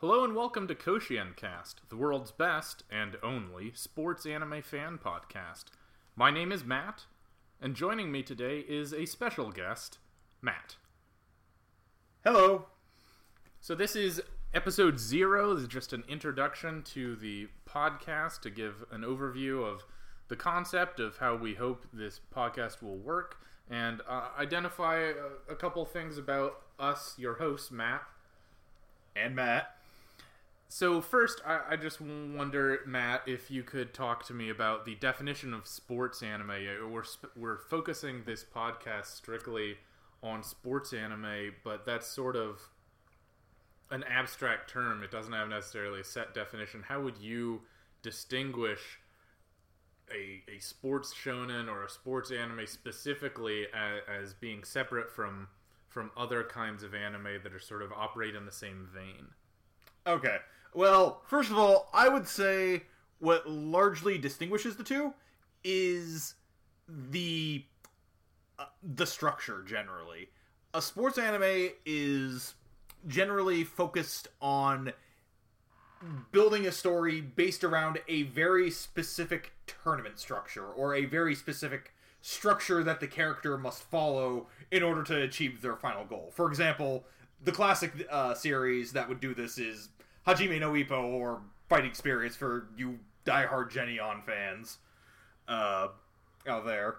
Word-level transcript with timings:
Hello 0.00 0.22
and 0.22 0.36
welcome 0.36 0.68
to 0.68 0.76
Koshien 0.76 1.34
Cast, 1.34 1.80
the 1.88 1.96
world's 1.96 2.30
best 2.30 2.84
and 2.88 3.16
only 3.20 3.72
sports 3.74 4.26
anime 4.26 4.62
fan 4.62 4.96
podcast. 4.96 5.64
My 6.14 6.30
name 6.30 6.52
is 6.52 6.62
Matt, 6.62 7.06
and 7.60 7.74
joining 7.74 8.12
me 8.12 8.22
today 8.22 8.60
is 8.60 8.94
a 8.94 9.06
special 9.06 9.50
guest, 9.50 9.98
Matt. 10.40 10.76
Hello. 12.22 12.66
So 13.60 13.74
this 13.74 13.96
is 13.96 14.22
episode 14.54 15.00
zero. 15.00 15.54
This 15.54 15.64
is 15.64 15.68
just 15.68 15.92
an 15.92 16.04
introduction 16.08 16.84
to 16.92 17.16
the 17.16 17.48
podcast 17.68 18.42
to 18.42 18.50
give 18.50 18.84
an 18.92 19.00
overview 19.00 19.64
of 19.64 19.82
the 20.28 20.36
concept 20.36 21.00
of 21.00 21.16
how 21.18 21.34
we 21.34 21.54
hope 21.54 21.86
this 21.92 22.20
podcast 22.32 22.84
will 22.84 22.98
work 22.98 23.38
and 23.68 24.00
uh, 24.08 24.28
identify 24.38 24.98
a, 24.98 25.52
a 25.52 25.56
couple 25.56 25.84
things 25.84 26.18
about 26.18 26.60
us, 26.78 27.16
your 27.18 27.34
hosts, 27.34 27.72
Matt. 27.72 28.02
And 29.16 29.34
Matt. 29.34 29.74
So 30.70 31.00
first, 31.00 31.40
I, 31.46 31.60
I 31.70 31.76
just 31.76 32.00
wonder, 32.00 32.80
Matt, 32.86 33.22
if 33.26 33.50
you 33.50 33.62
could 33.62 33.94
talk 33.94 34.26
to 34.26 34.34
me 34.34 34.50
about 34.50 34.84
the 34.84 34.94
definition 34.96 35.54
of 35.54 35.66
sports 35.66 36.22
anime. 36.22 36.50
Uh, 36.50 36.86
We're 36.88 37.04
sp- 37.08 37.32
we're 37.36 37.58
focusing 37.58 38.24
this 38.24 38.44
podcast 38.44 39.06
strictly 39.06 39.78
on 40.22 40.42
sports 40.42 40.92
anime, 40.92 41.54
but 41.64 41.86
that's 41.86 42.06
sort 42.06 42.36
of 42.36 42.60
an 43.90 44.04
abstract 44.04 44.68
term. 44.70 45.02
It 45.02 45.10
doesn't 45.10 45.32
have 45.32 45.48
necessarily 45.48 46.00
a 46.00 46.04
set 46.04 46.34
definition. 46.34 46.82
How 46.88 47.00
would 47.00 47.18
you 47.18 47.62
distinguish 48.02 49.00
a, 50.10 50.42
a 50.50 50.58
sports 50.60 51.14
shonen 51.14 51.68
or 51.68 51.84
a 51.84 51.88
sports 51.90 52.30
anime 52.30 52.66
specifically 52.66 53.66
as, 53.74 54.00
as 54.08 54.34
being 54.34 54.64
separate 54.64 55.10
from 55.10 55.48
from 55.88 56.10
other 56.16 56.44
kinds 56.44 56.82
of 56.82 56.94
anime 56.94 57.40
that 57.42 57.52
are 57.54 57.58
sort 57.58 57.80
of 57.82 57.92
operate 57.92 58.34
in 58.34 58.44
the 58.44 58.52
same 58.52 58.86
vein? 58.92 59.28
Okay. 60.06 60.38
Well, 60.74 61.22
first 61.26 61.50
of 61.50 61.58
all, 61.58 61.88
I 61.92 62.08
would 62.08 62.28
say 62.28 62.82
what 63.18 63.48
largely 63.48 64.18
distinguishes 64.18 64.76
the 64.76 64.84
two 64.84 65.14
is 65.64 66.34
the 66.88 67.64
uh, 68.58 68.66
the 68.82 69.06
structure 69.06 69.62
generally. 69.62 70.30
A 70.74 70.82
sports 70.82 71.18
anime 71.18 71.70
is 71.86 72.54
generally 73.06 73.64
focused 73.64 74.28
on 74.40 74.92
building 76.30 76.66
a 76.66 76.72
story 76.72 77.20
based 77.20 77.64
around 77.64 77.98
a 78.08 78.22
very 78.24 78.70
specific 78.70 79.52
tournament 79.66 80.18
structure 80.18 80.66
or 80.66 80.94
a 80.94 81.04
very 81.04 81.34
specific 81.34 81.92
structure 82.20 82.84
that 82.84 83.00
the 83.00 83.06
character 83.06 83.56
must 83.56 83.82
follow 83.82 84.46
in 84.70 84.82
order 84.82 85.02
to 85.02 85.22
achieve 85.22 85.60
their 85.60 85.76
final 85.76 86.04
goal. 86.04 86.30
For 86.34 86.48
example, 86.48 87.04
the 87.42 87.52
classic 87.52 87.92
uh, 88.10 88.34
series 88.34 88.92
that 88.92 89.08
would 89.08 89.20
do 89.20 89.34
this 89.34 89.58
is 89.58 89.88
Hajime 90.28 90.60
no 90.60 90.72
Ippo 90.72 91.04
or 91.04 91.40
Fighting 91.70 91.94
Spirits 91.94 92.36
for 92.36 92.68
you 92.76 92.98
diehard 93.24 93.70
Geneon 93.70 94.22
fans 94.24 94.76
uh, 95.48 95.88
out 96.46 96.66
there. 96.66 96.96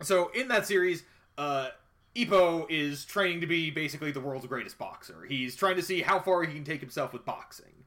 So 0.00 0.30
in 0.34 0.48
that 0.48 0.66
series, 0.66 1.04
uh, 1.36 1.68
Ippo 2.16 2.66
is 2.70 3.04
training 3.04 3.42
to 3.42 3.46
be 3.46 3.70
basically 3.70 4.12
the 4.12 4.20
world's 4.20 4.46
greatest 4.46 4.78
boxer. 4.78 5.26
He's 5.28 5.54
trying 5.54 5.76
to 5.76 5.82
see 5.82 6.00
how 6.00 6.20
far 6.20 6.42
he 6.44 6.54
can 6.54 6.64
take 6.64 6.80
himself 6.80 7.12
with 7.12 7.26
boxing. 7.26 7.84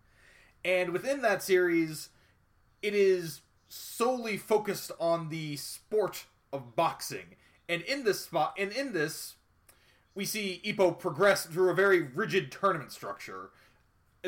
And 0.64 0.92
within 0.92 1.24
that 1.24 1.42
series, 1.42 2.10
it 2.84 2.94
is 2.94 3.42
solely 3.68 4.38
focused 4.38 4.92
on 5.00 5.30
the 5.30 5.56
sport 5.56 6.26
of 6.54 6.76
boxing. 6.76 7.36
And 7.68 7.82
in 7.82 8.04
this 8.04 8.22
spot, 8.22 8.56
and 8.60 8.72
in 8.72 8.94
this, 8.94 9.36
we 10.14 10.24
see 10.24 10.62
Ippo 10.64 10.98
progress 10.98 11.48
through 11.48 11.72
a 11.72 11.76
very 11.76 12.02
rigid 12.02 12.52
tournament 12.52 12.92
structure 12.92 13.50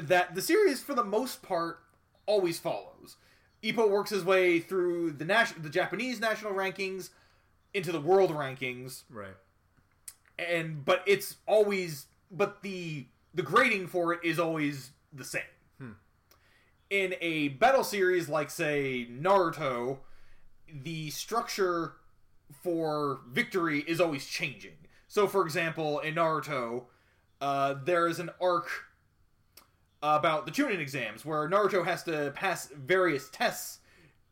that 0.02 0.36
the 0.36 0.42
series, 0.42 0.82
for 0.82 0.94
the 0.94 1.04
most 1.04 1.42
part, 1.42 1.80
always 2.26 2.60
follows. 2.60 3.16
Ippo 3.64 3.90
works 3.90 4.12
his 4.12 4.24
way 4.24 4.60
through 4.60 5.12
the 5.12 5.26
nas- 5.26 5.54
the 5.58 5.70
Japanese 5.70 6.20
national 6.20 6.54
rankings 6.54 7.10
into 7.74 7.92
the 7.92 8.02
world 8.02 8.32
rankings, 8.32 9.04
Right. 9.10 9.36
and 10.38 10.84
but 10.86 11.04
it's 11.06 11.38
always 11.48 12.06
but 12.30 12.62
the 12.62 13.08
the 13.34 13.42
grading 13.44 13.88
for 13.88 14.14
it 14.14 14.20
is 14.24 14.40
always 14.40 14.92
the 15.14 15.24
same. 15.24 15.42
In 16.90 17.16
a 17.20 17.50
battle 17.50 17.84
series 17.84 18.30
like 18.30 18.50
say 18.50 19.06
Naruto, 19.12 19.98
the 20.72 21.10
structure 21.10 21.94
for 22.64 23.20
victory 23.30 23.84
is 23.86 24.00
always 24.00 24.26
changing. 24.26 24.78
So, 25.10 25.28
for 25.28 25.44
example, 25.44 26.00
in 26.00 26.16
Naruto, 26.16 26.86
uh, 27.42 27.74
there 27.84 28.08
is 28.08 28.20
an 28.20 28.30
arc 28.40 28.70
about 30.04 30.46
the 30.46 30.52
Chunin 30.52 30.80
exams 30.80 31.26
where 31.26 31.50
Naruto 31.50 31.84
has 31.86 32.04
to 32.04 32.32
pass 32.36 32.68
various 32.68 33.30
tests 33.30 33.80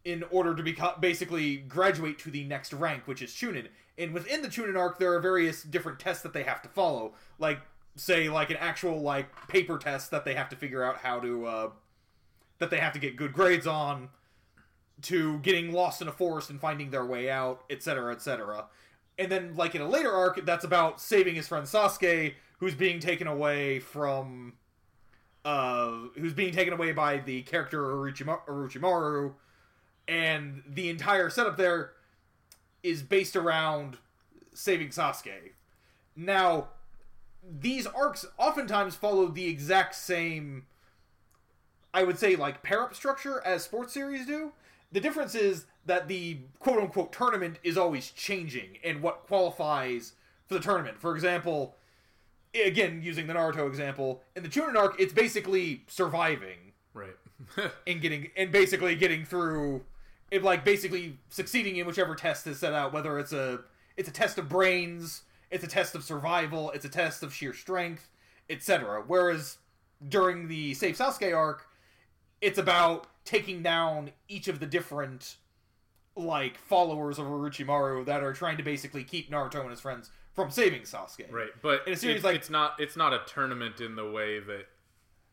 in 0.03 0.23
order 0.29 0.53
to 0.55 0.61
become 0.61 0.93
basically 0.99 1.57
graduate 1.57 2.19
to 2.19 2.29
the 2.29 2.43
next 2.43 2.71
rank, 2.73 3.07
which 3.07 3.21
is 3.21 3.31
Chunin. 3.31 3.67
And 3.97 4.13
within 4.13 4.41
the 4.41 4.47
Chunin 4.47 4.77
arc, 4.77 4.99
there 4.99 5.13
are 5.13 5.19
various 5.19 5.63
different 5.63 5.99
tests 5.99 6.21
that 6.23 6.33
they 6.33 6.43
have 6.43 6.61
to 6.61 6.69
follow, 6.69 7.13
like 7.39 7.59
say 7.95 8.29
like 8.29 8.49
an 8.49 8.57
actual 8.57 9.01
like 9.01 9.47
paper 9.47 9.77
test 9.77 10.11
that 10.11 10.25
they 10.25 10.35
have 10.35 10.49
to 10.49 10.55
figure 10.55 10.83
out 10.83 10.97
how 10.97 11.19
to 11.19 11.45
uh, 11.45 11.69
that 12.59 12.69
they 12.69 12.77
have 12.77 12.93
to 12.93 12.99
get 12.99 13.15
good 13.15 13.33
grades 13.33 13.65
on, 13.65 14.09
to 15.01 15.39
getting 15.39 15.71
lost 15.71 16.01
in 16.01 16.07
a 16.07 16.11
forest 16.11 16.49
and 16.49 16.59
finding 16.59 16.91
their 16.91 17.05
way 17.05 17.29
out, 17.29 17.63
etc., 17.69 18.13
etc. 18.13 18.65
And 19.17 19.31
then 19.31 19.55
like 19.55 19.73
in 19.75 19.81
a 19.81 19.89
later 19.89 20.11
arc, 20.11 20.45
that's 20.45 20.65
about 20.65 21.01
saving 21.01 21.35
his 21.35 21.47
friend 21.47 21.65
Sasuke, 21.65 22.33
who's 22.59 22.75
being 22.75 22.99
taken 22.99 23.27
away 23.27 23.79
from 23.79 24.53
who's 25.45 26.33
being 26.33 26.53
taken 26.53 26.73
away 26.73 26.91
by 26.91 27.17
the 27.17 27.43
character 27.43 27.79
Orochima- 27.79 28.45
Orochimaru, 28.47 29.33
and 30.07 30.63
the 30.67 30.89
entire 30.89 31.29
setup 31.29 31.57
there 31.57 31.91
is 32.83 33.03
based 33.03 33.35
around 33.35 33.97
saving 34.53 34.89
Sasuke. 34.89 35.51
Now, 36.15 36.69
these 37.47 37.85
arcs 37.85 38.25
oftentimes 38.37 38.95
follow 38.95 39.27
the 39.27 39.47
exact 39.47 39.95
same, 39.95 40.65
I 41.93 42.03
would 42.03 42.17
say, 42.17 42.35
like 42.35 42.63
pair 42.63 42.81
up 42.81 42.95
structure 42.95 43.41
as 43.45 43.63
sports 43.63 43.93
series 43.93 44.25
do. 44.25 44.51
The 44.91 44.99
difference 44.99 45.35
is 45.35 45.65
that 45.85 46.07
the 46.07 46.39
quote 46.59 46.79
unquote 46.79 47.13
tournament 47.13 47.59
is 47.63 47.77
always 47.77 48.09
changing 48.11 48.77
and 48.83 49.01
what 49.01 49.27
qualifies 49.27 50.13
for 50.47 50.55
the 50.55 50.59
tournament. 50.59 50.99
For 50.99 51.13
example, 51.13 51.75
again 52.55 53.01
using 53.03 53.27
the 53.27 53.33
Naruto 53.33 53.67
example, 53.67 54.21
in 54.35 54.43
the 54.43 54.49
Chunin 54.49 54.75
arc, 54.75 54.99
it's 54.99 55.13
basically 55.13 55.83
surviving 55.87 56.73
Right. 56.93 57.15
and 57.87 58.01
getting 58.01 58.29
and 58.37 58.51
basically 58.51 58.95
getting 58.95 59.25
through 59.25 59.83
it 60.31 60.43
like 60.43 60.63
basically 60.63 61.17
succeeding 61.29 61.75
in 61.75 61.85
whichever 61.85 62.15
test 62.15 62.47
is 62.47 62.59
set 62.59 62.73
out, 62.73 62.93
whether 62.93 63.19
it's 63.19 63.33
a 63.33 63.59
it's 63.97 64.09
a 64.09 64.13
test 64.13 64.37
of 64.37 64.49
brains, 64.49 65.23
it's 65.51 65.63
a 65.63 65.67
test 65.67 65.93
of 65.93 66.03
survival, 66.03 66.71
it's 66.71 66.85
a 66.85 66.89
test 66.89 67.21
of 67.21 67.33
sheer 67.33 67.53
strength, 67.53 68.09
etc. 68.49 69.03
Whereas 69.05 69.57
during 70.07 70.47
the 70.47 70.73
Save 70.73 70.95
Sasuke 70.97 71.35
arc, 71.35 71.67
it's 72.41 72.57
about 72.57 73.07
taking 73.25 73.61
down 73.61 74.11
each 74.29 74.47
of 74.47 74.59
the 74.59 74.65
different 74.65 75.35
like 76.15 76.57
followers 76.57 77.19
of 77.19 77.25
Orochimaru 77.25 78.05
that 78.05 78.23
are 78.23 78.31
trying 78.31 78.55
to 78.55 78.63
basically 78.63 79.03
keep 79.03 79.29
Naruto 79.29 79.59
and 79.61 79.69
his 79.69 79.81
friends 79.81 80.09
from 80.35 80.51
saving 80.51 80.81
Sasuke. 80.83 81.31
Right, 81.31 81.49
but 81.61 81.87
In 81.87 81.93
a 81.93 81.95
series 81.95 82.17
it- 82.19 82.23
like- 82.23 82.35
it's 82.35 82.49
not 82.49 82.79
it's 82.79 82.95
not 82.97 83.13
a 83.13 83.21
tournament 83.25 83.81
in 83.81 83.95
the 83.95 84.09
way 84.09 84.39
that 84.39 84.67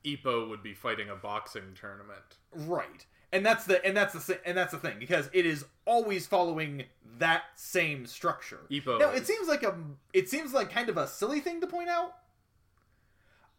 Ippo 0.05 0.49
would 0.49 0.63
be 0.63 0.75
fighting 0.75 1.09
a 1.11 1.17
boxing 1.17 1.75
tournament. 1.79 2.39
Right. 2.55 3.07
And 3.35 3.45
that's 3.47 3.65
the 3.65 3.85
and 3.85 3.97
that's 3.97 4.13
the 4.27 4.41
and 4.47 4.57
that's 4.57 4.73
the 4.73 4.79
thing 4.79 4.99
because 4.99 5.31
it 5.33 5.47
is 5.47 5.65
always 5.87 6.27
following 6.27 6.85
that 7.19 7.45
same 7.57 8.05
structure. 8.07 8.61
Ippo 8.71 8.99
Now 8.99 9.11
it 9.11 9.27
seems 9.27 9.49
like 9.49 9.63
a 9.63 9.75
it 10.13 10.29
seems 10.29 10.53
like 10.53 10.71
kind 10.71 10.89
of 10.89 10.97
a 10.97 11.07
silly 11.09 11.41
thing 11.41 11.61
to 11.63 11.67
point 11.67 11.89
out. 11.89 12.15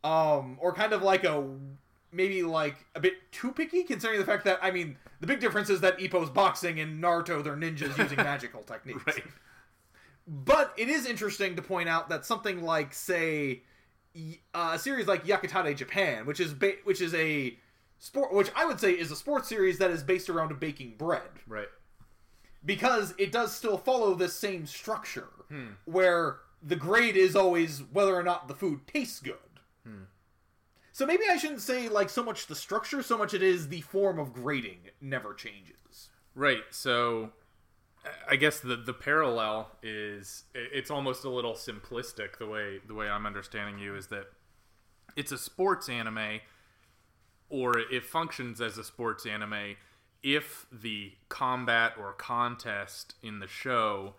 Um 0.03 0.57
or 0.61 0.73
kind 0.73 0.93
of 0.93 1.01
like 1.01 1.23
a 1.23 1.43
maybe 2.11 2.43
like 2.43 2.75
a 2.93 2.99
bit 2.99 3.13
too 3.31 3.51
picky 3.51 3.83
considering 3.83 4.19
the 4.19 4.25
fact 4.25 4.43
that 4.45 4.59
I 4.61 4.69
mean 4.71 4.97
the 5.21 5.27
big 5.27 5.39
difference 5.39 5.69
is 5.69 5.81
that 5.81 5.97
Ippo's 5.97 6.29
boxing 6.29 6.79
and 6.79 7.01
Naruto 7.01 7.43
they're 7.43 7.55
ninjas 7.55 7.97
using 7.97 8.17
magical 8.17 8.61
techniques. 8.63 9.03
Right. 9.07 9.23
But 10.27 10.73
it 10.77 10.87
is 10.89 11.05
interesting 11.05 11.55
to 11.57 11.61
point 11.61 11.89
out 11.89 12.09
that 12.09 12.25
something 12.25 12.63
like, 12.63 12.93
say, 12.93 13.63
uh, 14.53 14.71
a 14.73 14.79
series 14.79 15.07
like 15.07 15.25
Yakitate 15.25 15.75
Japan, 15.75 16.25
which 16.25 16.39
is 16.39 16.53
ba- 16.53 16.77
which 16.85 17.01
is 17.01 17.13
a 17.13 17.57
sport, 17.99 18.33
which 18.33 18.49
I 18.55 18.65
would 18.65 18.79
say 18.79 18.91
is 18.91 19.11
a 19.11 19.15
sports 19.15 19.49
series 19.49 19.79
that 19.79 19.91
is 19.91 20.01
based 20.03 20.29
around 20.29 20.57
baking 20.59 20.95
bread, 20.97 21.29
Right. 21.47 21.67
because 22.65 23.13
it 23.17 23.31
does 23.31 23.53
still 23.53 23.77
follow 23.77 24.13
this 24.13 24.33
same 24.33 24.65
structure, 24.65 25.29
where 25.85 26.37
the 26.61 26.75
grade 26.77 27.17
is 27.17 27.35
always 27.35 27.79
whether 27.91 28.15
or 28.15 28.23
not 28.23 28.47
the 28.47 28.55
food 28.55 28.87
tastes 28.87 29.19
good. 29.19 29.35
So 30.95 31.07
maybe 31.07 31.23
I 31.29 31.37
shouldn't 31.37 31.61
say 31.61 31.89
like 31.89 32.09
so 32.09 32.23
much 32.23 32.45
the 32.45 32.55
structure, 32.55 33.01
so 33.01 33.17
much 33.17 33.33
it 33.33 33.41
is 33.41 33.67
the 33.69 33.81
form 33.81 34.19
of 34.19 34.31
grading 34.31 34.89
never 35.01 35.33
changes. 35.33 36.09
Right. 36.35 36.63
So 36.69 37.31
I 38.29 38.35
guess 38.35 38.59
the 38.59 38.75
the 38.75 38.93
parallel 38.93 39.69
is 39.81 40.43
it's 40.53 40.91
almost 40.91 41.23
a 41.23 41.29
little 41.29 41.53
simplistic 41.53 42.37
the 42.37 42.47
way 42.47 42.79
the 42.85 42.93
way 42.93 43.09
I'm 43.09 43.25
understanding 43.25 43.79
you 43.79 43.95
is 43.95 44.07
that 44.07 44.25
it's 45.15 45.31
a 45.31 45.37
sports 45.37 45.87
anime 45.87 46.39
or 47.49 47.77
it 47.77 48.05
functions 48.05 48.59
as 48.59 48.77
a 48.77 48.83
sports 48.83 49.25
anime 49.25 49.75
if 50.23 50.65
the 50.71 51.11
combat 51.29 51.93
or 51.99 52.13
contest 52.13 53.15
in 53.21 53.39
the 53.39 53.47
show 53.47 54.15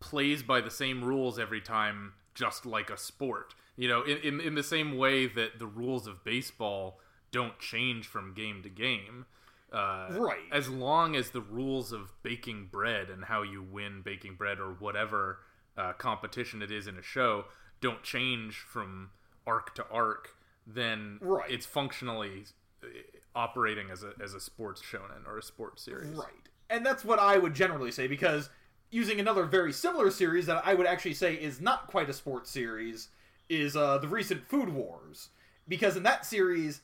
plays 0.00 0.42
by 0.42 0.60
the 0.60 0.70
same 0.70 1.04
rules 1.04 1.38
every 1.38 1.60
time, 1.60 2.14
just 2.34 2.64
like 2.64 2.90
a 2.90 2.96
sport. 2.96 3.54
You 3.76 3.88
know, 3.88 4.02
in, 4.02 4.18
in, 4.18 4.40
in 4.40 4.54
the 4.54 4.62
same 4.62 4.96
way 4.96 5.26
that 5.26 5.58
the 5.58 5.66
rules 5.66 6.06
of 6.06 6.24
baseball 6.24 6.98
don't 7.30 7.58
change 7.58 8.06
from 8.06 8.34
game 8.34 8.62
to 8.62 8.68
game. 8.68 9.26
Uh, 9.72 10.08
Right. 10.18 10.40
As 10.50 10.68
long 10.68 11.14
as 11.16 11.30
the 11.30 11.40
rules 11.40 11.92
of 11.92 12.10
baking 12.22 12.68
bread 12.72 13.10
and 13.10 13.24
how 13.24 13.42
you 13.42 13.62
win 13.62 14.02
baking 14.02 14.34
bread 14.36 14.58
or 14.58 14.72
whatever 14.72 15.40
uh, 15.76 15.92
competition 15.92 16.62
it 16.62 16.70
is 16.70 16.86
in 16.86 16.96
a 16.96 17.02
show 17.02 17.44
don't 17.80 18.02
change 18.02 18.56
from 18.56 19.10
arc 19.46 19.74
to 19.76 19.86
arc, 19.90 20.34
then 20.66 21.18
Right. 21.20 21.50
it's 21.50 21.66
functionally 21.66 22.46
uh, 22.82 22.86
operating 23.34 23.90
as 23.90 24.02
a 24.02 24.12
as 24.20 24.34
a 24.34 24.40
sports 24.40 24.82
shonen 24.82 25.26
or 25.26 25.38
a 25.38 25.42
sports 25.42 25.82
series. 25.82 26.08
Right. 26.16 26.48
And 26.70 26.84
that's 26.84 27.04
what 27.04 27.18
I 27.18 27.38
would 27.38 27.54
generally 27.54 27.90
say 27.92 28.06
because 28.08 28.50
using 28.90 29.20
another 29.20 29.44
very 29.44 29.72
similar 29.72 30.10
series 30.10 30.46
that 30.46 30.66
I 30.66 30.74
would 30.74 30.86
actually 30.86 31.14
say 31.14 31.34
is 31.34 31.60
not 31.60 31.86
quite 31.88 32.08
a 32.08 32.12
sports 32.14 32.50
series 32.50 33.08
is 33.48 33.76
uh, 33.76 33.98
the 33.98 34.08
recent 34.08 34.46
Food 34.48 34.70
Wars. 34.70 35.28
Because 35.68 35.96
in 35.96 36.02
that 36.04 36.24
series, 36.24 36.80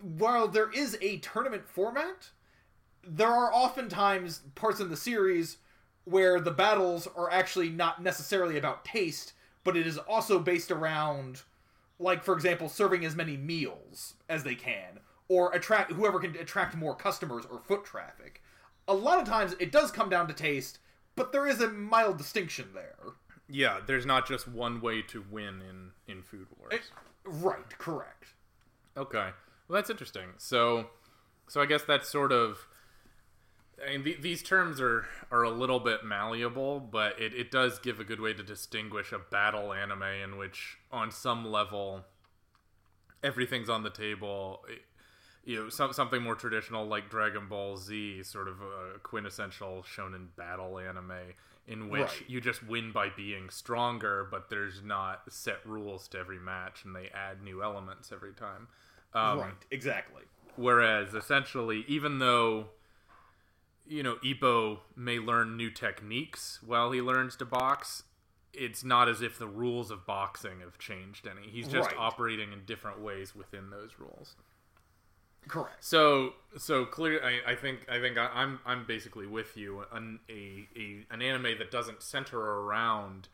while 0.00 0.48
there 0.48 0.70
is 0.70 0.96
a 1.00 1.18
tournament 1.18 1.68
format, 1.68 2.30
there 3.06 3.32
are 3.32 3.52
oftentimes 3.52 4.40
parts 4.54 4.80
in 4.80 4.88
the 4.88 4.96
series 4.96 5.58
where 6.04 6.40
the 6.40 6.50
battles 6.50 7.08
are 7.16 7.30
actually 7.30 7.70
not 7.70 8.02
necessarily 8.02 8.58
about 8.58 8.84
taste, 8.84 9.32
but 9.62 9.76
it 9.76 9.86
is 9.86 9.98
also 9.98 10.38
based 10.38 10.70
around, 10.70 11.42
like 11.98 12.22
for 12.22 12.34
example, 12.34 12.68
serving 12.68 13.04
as 13.04 13.16
many 13.16 13.36
meals 13.36 14.14
as 14.28 14.44
they 14.44 14.54
can, 14.54 15.00
or 15.28 15.52
attract 15.52 15.92
whoever 15.92 16.18
can 16.18 16.36
attract 16.36 16.76
more 16.76 16.94
customers 16.94 17.44
or 17.50 17.58
foot 17.58 17.84
traffic. 17.84 18.42
A 18.86 18.94
lot 18.94 19.18
of 19.18 19.26
times 19.26 19.54
it 19.58 19.72
does 19.72 19.90
come 19.90 20.10
down 20.10 20.28
to 20.28 20.34
taste, 20.34 20.78
but 21.16 21.32
there 21.32 21.46
is 21.46 21.60
a 21.60 21.70
mild 21.70 22.18
distinction 22.18 22.68
there. 22.74 23.14
Yeah, 23.48 23.80
there's 23.86 24.06
not 24.06 24.26
just 24.26 24.46
one 24.48 24.80
way 24.80 25.02
to 25.02 25.24
win 25.30 25.62
in 25.68 25.90
in 26.06 26.22
Food 26.22 26.46
Wars. 26.58 26.90
Right, 27.24 27.78
correct. 27.78 28.34
Okay, 28.96 29.30
well 29.68 29.76
that's 29.76 29.90
interesting. 29.90 30.30
So, 30.38 30.86
so 31.48 31.60
I 31.60 31.66
guess 31.66 31.82
that's 31.82 32.08
sort 32.08 32.32
of. 32.32 32.66
I 33.84 33.90
mean, 33.90 34.04
the, 34.04 34.16
these 34.20 34.42
terms 34.42 34.80
are 34.80 35.06
are 35.32 35.42
a 35.42 35.50
little 35.50 35.80
bit 35.80 36.04
malleable, 36.04 36.78
but 36.80 37.20
it, 37.20 37.34
it 37.34 37.50
does 37.50 37.78
give 37.80 37.98
a 38.00 38.04
good 38.04 38.20
way 38.20 38.32
to 38.32 38.42
distinguish 38.42 39.10
a 39.12 39.18
battle 39.18 39.72
anime 39.72 40.02
in 40.02 40.36
which, 40.38 40.78
on 40.92 41.10
some 41.10 41.44
level, 41.44 42.04
everything's 43.22 43.68
on 43.68 43.82
the 43.82 43.90
table. 43.90 44.64
It- 44.68 44.82
you 45.46 45.62
know, 45.62 45.68
some, 45.68 45.92
something 45.92 46.22
more 46.22 46.34
traditional 46.34 46.86
like 46.86 47.10
Dragon 47.10 47.48
Ball 47.48 47.76
Z, 47.76 48.22
sort 48.22 48.48
of 48.48 48.62
a 48.62 48.98
quintessential 49.02 49.82
shonen 49.86 50.28
battle 50.36 50.78
anime, 50.78 51.12
in 51.66 51.90
which 51.90 52.00
Right. 52.00 52.24
you 52.30 52.40
just 52.40 52.66
win 52.66 52.92
by 52.92 53.10
being 53.10 53.50
stronger, 53.50 54.26
but 54.30 54.48
there's 54.48 54.80
not 54.82 55.30
set 55.30 55.58
rules 55.66 56.08
to 56.08 56.18
every 56.18 56.38
match, 56.38 56.86
and 56.86 56.96
they 56.96 57.10
add 57.12 57.42
new 57.42 57.62
elements 57.62 58.10
every 58.10 58.32
time. 58.32 58.68
Um, 59.14 59.38
right, 59.40 59.52
exactly. 59.70 60.22
Whereas, 60.56 61.14
essentially, 61.14 61.84
even 61.88 62.18
though 62.18 62.66
you 63.86 64.02
know 64.02 64.16
Ippo 64.24 64.78
may 64.96 65.18
learn 65.18 65.56
new 65.56 65.70
techniques 65.70 66.60
while 66.64 66.90
he 66.92 67.00
learns 67.02 67.36
to 67.36 67.44
box, 67.44 68.04
it's 68.52 68.84
not 68.84 69.08
as 69.08 69.20
if 69.22 69.38
the 69.38 69.46
rules 69.48 69.90
of 69.90 70.06
boxing 70.06 70.60
have 70.60 70.78
changed 70.78 71.26
any. 71.26 71.48
He's 71.48 71.68
just 71.68 71.90
Right. 71.90 71.98
operating 71.98 72.52
in 72.52 72.64
different 72.64 73.00
ways 73.00 73.34
within 73.34 73.70
those 73.70 73.98
rules. 73.98 74.36
Correct. 75.46 75.84
So, 75.84 76.34
so 76.56 76.86
clear. 76.86 77.22
I, 77.22 77.52
I 77.52 77.54
think 77.54 77.86
I 77.90 78.00
think 78.00 78.16
I, 78.16 78.28
I'm 78.32 78.60
I'm 78.64 78.86
basically 78.86 79.26
with 79.26 79.56
you. 79.56 79.84
An 79.92 80.20
a, 80.30 80.66
a 80.76 81.04
an 81.10 81.20
anime 81.20 81.58
that 81.58 81.70
doesn't 81.70 82.02
center 82.02 82.38
around 82.40 83.28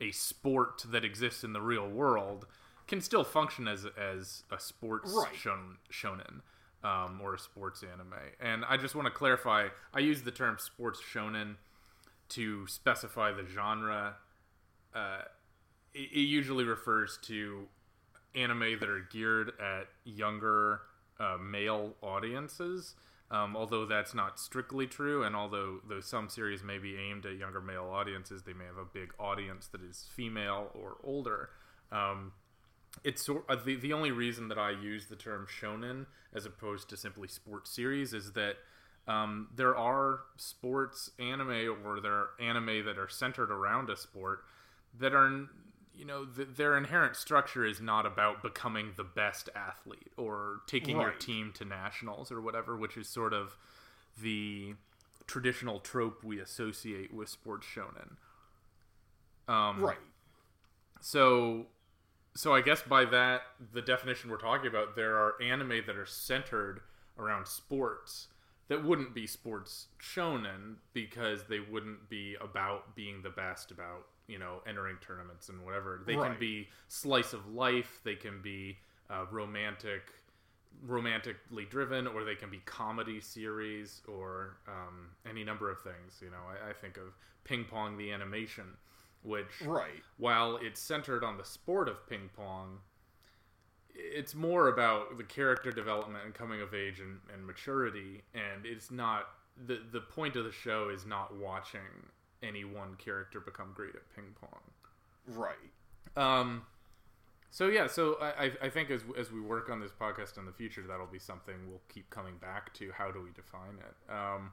a 0.00 0.12
sport 0.12 0.84
that 0.88 1.04
exists 1.04 1.42
in 1.42 1.52
the 1.54 1.60
real 1.60 1.88
world 1.88 2.46
can 2.86 3.00
still 3.00 3.24
function 3.24 3.68
as 3.68 3.86
as 3.98 4.44
a 4.50 4.58
sports 4.60 5.12
Right. 5.12 5.34
shon, 5.34 5.78
shonen 5.90 6.40
um, 6.84 7.20
or 7.22 7.34
a 7.34 7.38
sports 7.38 7.82
anime. 7.82 8.14
And 8.40 8.64
I 8.64 8.76
just 8.76 8.94
want 8.94 9.06
to 9.06 9.12
clarify. 9.12 9.68
I 9.92 10.00
use 10.00 10.22
the 10.22 10.30
term 10.30 10.58
sports 10.58 11.00
shonen 11.00 11.56
to 12.30 12.66
specify 12.66 13.32
the 13.32 13.44
genre. 13.46 14.16
Uh, 14.94 15.22
it, 15.94 16.10
it 16.12 16.20
usually 16.20 16.64
refers 16.64 17.18
to 17.22 17.68
anime 18.34 18.78
that 18.78 18.88
are 18.88 19.06
geared 19.10 19.52
at 19.60 19.88
younger 20.04 20.80
uh, 21.18 21.38
male 21.40 21.94
audiences. 22.02 22.94
Um, 23.28 23.56
although 23.56 23.86
that's 23.86 24.14
not 24.14 24.38
strictly 24.38 24.86
true, 24.86 25.24
and 25.24 25.34
although 25.34 25.80
though 25.88 26.00
some 26.00 26.28
series 26.28 26.62
may 26.62 26.78
be 26.78 26.96
aimed 26.96 27.26
at 27.26 27.36
younger 27.36 27.60
male 27.60 27.90
audiences, 27.92 28.44
they 28.44 28.52
may 28.52 28.66
have 28.66 28.76
a 28.76 28.84
big 28.84 29.12
audience 29.18 29.66
that 29.68 29.82
is 29.82 30.06
female 30.14 30.70
or 30.74 30.98
older. 31.02 31.50
Um, 31.90 32.32
it's 33.04 33.24
sort 33.24 33.44
uh, 33.48 33.56
the 33.56 33.76
the 33.76 33.92
only 33.92 34.10
reason 34.10 34.48
that 34.48 34.58
I 34.58 34.70
use 34.70 35.06
the 35.06 35.16
term 35.16 35.46
shonen 35.46 36.06
as 36.34 36.46
opposed 36.46 36.88
to 36.90 36.96
simply 36.96 37.28
sports 37.28 37.70
series 37.70 38.12
is 38.12 38.32
that 38.32 38.56
um, 39.08 39.48
there 39.54 39.76
are 39.76 40.20
sports 40.36 41.10
anime 41.18 41.76
or 41.84 42.00
there 42.00 42.12
are 42.12 42.30
anime 42.40 42.84
that 42.84 42.98
are 42.98 43.08
centered 43.08 43.50
around 43.50 43.88
a 43.90 43.96
sport 43.96 44.40
that 44.98 45.14
are 45.14 45.46
you 45.94 46.04
know 46.04 46.24
th- 46.24 46.48
their 46.56 46.76
inherent 46.76 47.16
structure 47.16 47.64
is 47.64 47.80
not 47.80 48.06
about 48.06 48.42
becoming 48.42 48.92
the 48.96 49.04
best 49.04 49.48
athlete 49.54 50.12
or 50.16 50.60
taking 50.66 51.00
your 51.00 51.12
team 51.12 51.52
to 51.54 51.64
nationals 51.64 52.30
or 52.32 52.40
whatever, 52.40 52.76
which 52.76 52.96
is 52.96 53.08
sort 53.08 53.32
of 53.32 53.56
the 54.20 54.74
traditional 55.26 55.80
trope 55.80 56.22
we 56.24 56.40
associate 56.40 57.12
with 57.12 57.28
sports 57.28 57.66
shonen. 57.66 58.16
Um, 59.48 59.80
Right. 59.80 59.98
so, 61.00 61.66
so 62.38 62.54
I 62.54 62.60
guess 62.60 62.82
by 62.82 63.04
that, 63.06 63.42
the 63.72 63.82
definition 63.82 64.30
we're 64.30 64.36
talking 64.38 64.68
about, 64.68 64.96
there 64.96 65.16
are 65.16 65.34
anime 65.42 65.82
that 65.86 65.96
are 65.96 66.06
centered 66.06 66.80
around 67.18 67.46
sports 67.46 68.28
that 68.68 68.84
wouldn't 68.84 69.14
be 69.14 69.26
sports 69.26 69.86
shonen 70.00 70.76
because 70.92 71.44
they 71.44 71.60
wouldn't 71.60 72.08
be 72.08 72.36
about 72.40 72.94
being 72.96 73.22
the 73.22 73.30
best, 73.30 73.70
about 73.70 74.06
you 74.26 74.38
know 74.38 74.60
entering 74.66 74.96
tournaments 75.00 75.48
and 75.48 75.64
whatever. 75.64 76.02
They 76.04 76.14
can 76.14 76.36
be 76.38 76.68
slice 76.88 77.32
of 77.32 77.46
life. 77.48 78.00
They 78.04 78.16
can 78.16 78.42
be 78.42 78.78
uh, 79.08 79.26
romantic, 79.30 80.02
romantically 80.84 81.64
driven, 81.66 82.06
or 82.06 82.24
they 82.24 82.34
can 82.34 82.50
be 82.50 82.60
comedy 82.64 83.20
series, 83.20 84.02
or 84.08 84.56
um, 84.66 85.10
any 85.28 85.44
number 85.44 85.70
of 85.70 85.80
things. 85.80 86.18
You 86.20 86.30
know, 86.30 86.42
I, 86.48 86.70
I 86.70 86.72
think 86.72 86.96
of 86.96 87.14
Ping 87.44 87.64
Pong 87.64 87.96
the 87.96 88.10
animation, 88.10 88.64
which 89.26 89.60
Right. 89.64 90.02
while 90.18 90.56
it's 90.56 90.80
centered 90.80 91.24
on 91.24 91.36
the 91.36 91.44
sport 91.44 91.88
of 91.88 92.06
ping 92.08 92.30
pong, 92.34 92.78
it's 93.94 94.34
more 94.34 94.68
about 94.68 95.16
the 95.16 95.24
character 95.24 95.70
development 95.72 96.24
and 96.24 96.34
coming 96.34 96.60
of 96.60 96.74
age 96.74 97.00
and, 97.00 97.18
and 97.32 97.46
maturity. 97.46 98.22
And 98.34 98.64
it's 98.64 98.90
not 98.90 99.28
the 99.66 99.80
the 99.90 100.00
point 100.00 100.36
of 100.36 100.44
the 100.44 100.52
show 100.52 100.90
is 100.90 101.06
not 101.06 101.34
watching 101.36 101.80
any 102.42 102.64
one 102.64 102.94
character 102.96 103.40
become 103.40 103.72
great 103.74 103.94
at 103.94 104.02
ping 104.14 104.34
pong. 104.40 104.60
Right. 105.28 105.56
Um, 106.16 106.62
so 107.50 107.68
yeah, 107.68 107.86
so 107.86 108.18
I, 108.20 108.52
I- 108.62 108.68
think 108.68 108.90
as 108.90 109.02
as 109.18 109.32
we 109.32 109.40
work 109.40 109.70
on 109.70 109.80
this 109.80 109.92
podcast 109.92 110.36
in 110.38 110.44
the 110.44 110.52
future, 110.52 110.82
that'll 110.86 111.06
be 111.06 111.18
something 111.18 111.54
we'll 111.68 111.80
keep 111.88 112.10
coming 112.10 112.36
back 112.36 112.72
to. 112.74 112.92
How 112.92 113.10
do 113.10 113.22
we 113.22 113.30
define 113.34 113.78
it? 113.80 114.12
Um, 114.12 114.52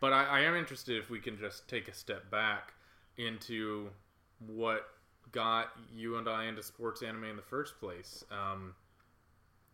but 0.00 0.12
I, 0.12 0.24
I 0.24 0.40
am 0.42 0.54
interested 0.54 0.96
if 0.98 1.10
we 1.10 1.18
can 1.18 1.36
just 1.38 1.68
take 1.68 1.88
a 1.88 1.94
step 1.94 2.30
back 2.30 2.74
into 3.16 3.90
what 4.38 4.88
got 5.32 5.68
you 5.94 6.16
and 6.16 6.28
I 6.28 6.46
into 6.46 6.62
sports 6.62 7.02
anime 7.02 7.24
in 7.24 7.36
the 7.36 7.42
first 7.42 7.78
place. 7.80 8.24
Um, 8.30 8.74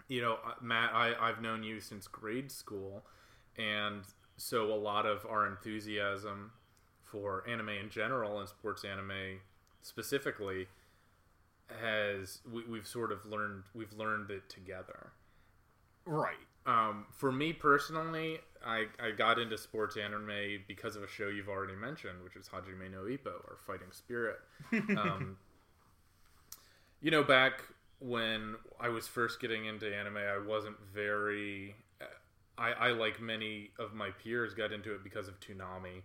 you 0.08 0.20
know, 0.20 0.38
uh, 0.44 0.54
Matt, 0.60 0.90
I, 0.92 1.14
I've 1.20 1.40
known 1.40 1.62
you 1.62 1.80
since 1.80 2.08
grade 2.08 2.50
school, 2.50 3.04
and 3.56 4.02
so 4.36 4.72
a 4.72 4.74
lot 4.74 5.06
of 5.06 5.26
our 5.26 5.46
enthusiasm 5.46 6.52
for 7.02 7.44
anime 7.48 7.68
in 7.70 7.90
general 7.90 8.40
and 8.40 8.48
sports 8.48 8.84
anime 8.84 9.40
specifically 9.82 10.66
has 11.80 12.40
we, 12.50 12.64
we've 12.64 12.86
sort 12.86 13.12
of 13.12 13.24
learned 13.26 13.64
we've 13.74 13.92
learned 13.92 14.30
it 14.30 14.48
together. 14.48 15.12
Right. 16.06 16.34
Um, 16.66 17.06
for 17.10 17.30
me 17.30 17.52
personally, 17.52 18.38
I, 18.64 18.86
I 19.02 19.12
got 19.12 19.38
into 19.38 19.56
sports 19.56 19.96
anime 19.96 20.62
because 20.68 20.96
of 20.96 21.02
a 21.02 21.08
show 21.08 21.28
you've 21.28 21.48
already 21.48 21.74
mentioned, 21.74 22.22
which 22.22 22.36
is 22.36 22.48
Hajime 22.48 22.90
no 22.90 23.02
Ippo 23.02 23.32
or 23.48 23.58
Fighting 23.66 23.92
Spirit. 23.92 24.40
Um, 24.98 25.36
you 27.00 27.10
know, 27.10 27.22
back 27.22 27.62
when 28.00 28.56
I 28.78 28.88
was 28.88 29.06
first 29.06 29.40
getting 29.40 29.66
into 29.66 29.94
anime, 29.94 30.18
I 30.18 30.38
wasn't 30.38 30.76
very. 30.92 31.74
I, 32.58 32.72
I, 32.72 32.90
like 32.90 33.22
many 33.22 33.70
of 33.78 33.94
my 33.94 34.10
peers, 34.10 34.52
got 34.52 34.70
into 34.70 34.94
it 34.94 35.02
because 35.02 35.28
of 35.28 35.40
Toonami. 35.40 36.02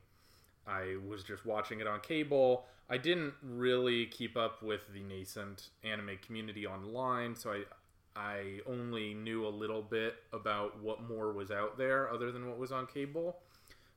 I 0.66 0.96
was 1.06 1.24
just 1.24 1.46
watching 1.46 1.82
it 1.82 1.88
on 1.88 2.00
cable. 2.00 2.66
I 2.90 2.98
didn't 2.98 3.34
really 3.44 4.06
keep 4.06 4.38
up 4.38 4.64
with 4.64 4.82
the 4.94 5.02
nascent 5.02 5.70
anime 5.84 6.18
community 6.26 6.66
online, 6.66 7.36
so 7.36 7.52
I 7.52 7.64
I 8.16 8.60
only 8.66 9.14
knew 9.14 9.46
a 9.46 9.50
little 9.50 9.82
bit 9.82 10.16
about 10.32 10.82
what 10.82 11.04
more 11.04 11.34
was 11.34 11.52
out 11.52 11.78
there 11.78 12.10
other 12.10 12.32
than 12.32 12.48
what 12.48 12.58
was 12.58 12.72
on 12.72 12.88
cable. 12.88 13.38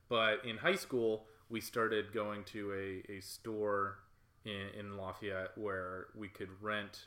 But 0.09 0.43
in 0.43 0.57
high 0.57 0.75
school, 0.75 1.25
we 1.49 1.61
started 1.61 2.11
going 2.13 2.43
to 2.45 2.73
a, 2.73 3.11
a 3.11 3.21
store 3.21 3.99
in, 4.45 4.67
in 4.77 4.97
Lafayette 4.97 5.57
where 5.57 6.07
we 6.15 6.27
could 6.27 6.49
rent 6.61 7.05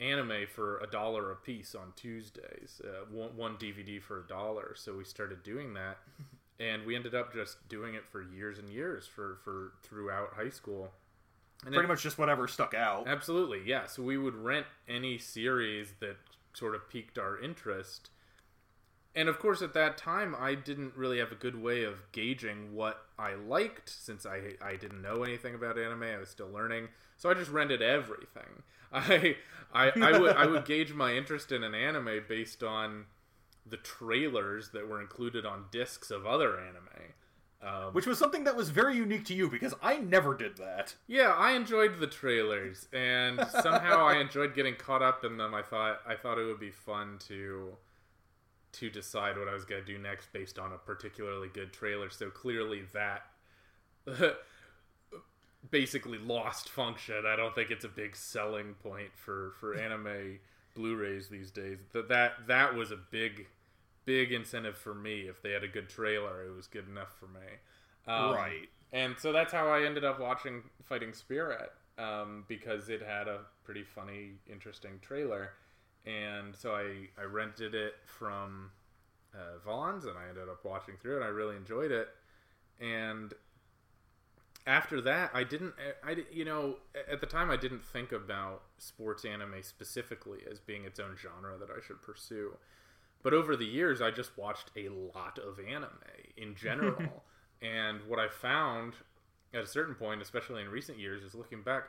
anime 0.00 0.46
for 0.54 0.78
a 0.78 0.86
dollar 0.86 1.30
a 1.30 1.36
piece 1.36 1.74
on 1.74 1.92
Tuesdays, 1.94 2.80
uh, 2.84 3.04
one, 3.10 3.36
one 3.36 3.56
DVD 3.56 4.00
for 4.02 4.20
a 4.20 4.26
dollar. 4.26 4.74
So 4.76 4.96
we 4.96 5.04
started 5.04 5.42
doing 5.42 5.74
that, 5.74 5.98
and 6.60 6.86
we 6.86 6.96
ended 6.96 7.14
up 7.14 7.34
just 7.34 7.68
doing 7.68 7.94
it 7.94 8.04
for 8.10 8.22
years 8.22 8.58
and 8.58 8.68
years 8.68 9.06
for, 9.06 9.38
for 9.44 9.72
throughout 9.82 10.34
high 10.34 10.48
school. 10.50 10.92
And 11.64 11.74
Pretty 11.74 11.86
it- 11.86 11.88
much 11.88 12.02
just 12.02 12.18
whatever 12.18 12.48
stuck 12.48 12.74
out. 12.74 13.06
Absolutely, 13.06 13.62
yeah. 13.66 13.86
So 13.86 14.02
we 14.02 14.16
would 14.16 14.34
rent 14.34 14.66
any 14.88 15.18
series 15.18 15.94
that 16.00 16.16
sort 16.54 16.74
of 16.74 16.88
piqued 16.88 17.18
our 17.18 17.38
interest. 17.38 18.10
And 19.14 19.28
of 19.28 19.38
course, 19.38 19.60
at 19.60 19.74
that 19.74 19.98
time, 19.98 20.36
I 20.38 20.54
didn't 20.54 20.96
really 20.96 21.18
have 21.18 21.32
a 21.32 21.36
good 21.36 21.60
way 21.60 21.82
of 21.84 22.10
gauging 22.12 22.74
what 22.74 23.04
I 23.18 23.34
liked 23.34 23.88
since 23.88 24.24
I, 24.24 24.54
I 24.62 24.76
didn't 24.76 25.02
know 25.02 25.22
anything 25.24 25.54
about 25.54 25.78
anime. 25.78 26.04
I 26.04 26.18
was 26.18 26.28
still 26.30 26.48
learning. 26.48 26.88
So 27.16 27.28
I 27.28 27.34
just 27.34 27.50
rented 27.50 27.82
everything. 27.82 28.62
I, 28.92 29.36
I, 29.72 29.90
I, 29.90 30.18
would, 30.18 30.36
I 30.36 30.46
would 30.46 30.64
gauge 30.64 30.92
my 30.92 31.12
interest 31.14 31.52
in 31.52 31.62
an 31.62 31.74
anime 31.74 32.22
based 32.28 32.62
on 32.62 33.06
the 33.66 33.76
trailers 33.76 34.70
that 34.70 34.88
were 34.88 35.00
included 35.00 35.44
on 35.44 35.66
discs 35.70 36.10
of 36.10 36.24
other 36.26 36.58
anime. 36.58 37.12
Um, 37.62 37.92
Which 37.92 38.06
was 38.06 38.18
something 38.18 38.44
that 38.44 38.56
was 38.56 38.70
very 38.70 38.96
unique 38.96 39.26
to 39.26 39.34
you 39.34 39.50
because 39.50 39.74
I 39.82 39.98
never 39.98 40.34
did 40.34 40.56
that. 40.56 40.94
yeah, 41.06 41.34
I 41.36 41.52
enjoyed 41.52 42.00
the 42.00 42.06
trailers, 42.06 42.88
and 42.92 43.38
somehow 43.50 44.06
I 44.06 44.16
enjoyed 44.20 44.54
getting 44.54 44.76
caught 44.76 45.02
up 45.02 45.24
in 45.24 45.36
them. 45.36 45.54
I 45.54 45.60
thought 45.60 46.00
I 46.06 46.14
thought 46.14 46.38
it 46.38 46.44
would 46.46 46.58
be 46.60 46.70
fun 46.70 47.18
to 47.28 47.76
to 48.72 48.88
decide 48.88 49.36
what 49.36 49.46
I 49.48 49.52
was 49.52 49.64
gonna 49.66 49.84
do 49.84 49.98
next 49.98 50.32
based 50.32 50.58
on 50.58 50.72
a 50.72 50.78
particularly 50.78 51.48
good 51.48 51.72
trailer. 51.72 52.08
So 52.08 52.30
clearly 52.30 52.82
that 52.94 53.24
basically 55.70 56.18
lost 56.18 56.68
function. 56.68 57.26
I 57.26 57.36
don't 57.36 57.54
think 57.54 57.70
it's 57.70 57.84
a 57.84 57.88
big 57.88 58.16
selling 58.16 58.74
point 58.82 59.10
for 59.14 59.52
for 59.60 59.74
anime 59.74 60.38
Blu-rays 60.74 61.28
these 61.28 61.50
days. 61.50 61.78
That 61.92 62.08
that 62.08 62.46
that 62.46 62.74
was 62.74 62.90
a 62.90 62.96
big 62.96 63.48
big 64.04 64.32
incentive 64.32 64.76
for 64.76 64.94
me. 64.94 65.22
If 65.22 65.42
they 65.42 65.52
had 65.52 65.64
a 65.64 65.68
good 65.68 65.88
trailer, 65.88 66.44
it 66.44 66.54
was 66.54 66.66
good 66.66 66.88
enough 66.88 67.12
for 67.18 67.26
me. 67.26 67.40
Um, 68.06 68.34
Right. 68.34 68.68
And 68.92 69.16
so 69.18 69.32
that's 69.32 69.52
how 69.52 69.68
I 69.68 69.84
ended 69.84 70.04
up 70.04 70.18
watching 70.18 70.64
Fighting 70.82 71.12
Spirit 71.12 71.70
um, 71.98 72.44
because 72.48 72.88
it 72.88 73.02
had 73.02 73.28
a 73.28 73.42
pretty 73.62 73.84
funny, 73.84 74.32
interesting 74.50 74.98
trailer. 75.00 75.52
And 76.06 76.56
so 76.56 76.74
I, 76.74 77.08
I 77.20 77.24
rented 77.24 77.74
it 77.74 77.94
from 78.04 78.70
uh, 79.34 79.58
Vaughn's 79.64 80.06
and 80.06 80.18
I 80.18 80.28
ended 80.28 80.48
up 80.48 80.64
watching 80.64 80.94
through 81.00 81.20
it. 81.22 81.24
I 81.24 81.28
really 81.28 81.56
enjoyed 81.56 81.92
it. 81.92 82.08
And 82.80 83.32
after 84.66 85.00
that, 85.02 85.30
I 85.34 85.44
didn't, 85.44 85.74
I, 86.04 86.14
di- 86.14 86.26
you 86.32 86.44
know, 86.44 86.76
at 87.10 87.20
the 87.20 87.26
time 87.26 87.50
I 87.50 87.56
didn't 87.56 87.84
think 87.84 88.12
about 88.12 88.62
sports 88.78 89.24
anime 89.24 89.62
specifically 89.62 90.40
as 90.50 90.60
being 90.60 90.84
its 90.84 91.00
own 91.00 91.16
genre 91.20 91.56
that 91.58 91.70
I 91.70 91.80
should 91.86 92.02
pursue. 92.02 92.56
But 93.22 93.34
over 93.34 93.56
the 93.56 93.66
years, 93.66 94.00
I 94.00 94.10
just 94.10 94.36
watched 94.38 94.70
a 94.76 94.88
lot 94.88 95.38
of 95.38 95.58
anime 95.58 95.90
in 96.36 96.54
general. 96.54 97.24
and 97.62 98.00
what 98.08 98.18
I 98.18 98.28
found 98.28 98.94
at 99.52 99.62
a 99.62 99.66
certain 99.66 99.94
point, 99.94 100.22
especially 100.22 100.62
in 100.62 100.68
recent 100.68 100.98
years, 100.98 101.22
is 101.22 101.34
looking 101.34 101.62
back, 101.62 101.84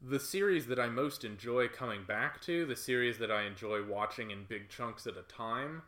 the 0.00 0.20
series 0.20 0.66
that 0.66 0.78
I 0.78 0.88
most 0.88 1.24
enjoy 1.24 1.68
coming 1.68 2.04
back 2.04 2.40
to, 2.42 2.66
the 2.66 2.76
series 2.76 3.18
that 3.18 3.30
I 3.30 3.44
enjoy 3.44 3.84
watching 3.84 4.30
in 4.30 4.44
big 4.44 4.68
chunks 4.68 5.06
at 5.06 5.16
a 5.16 5.22
time, 5.22 5.82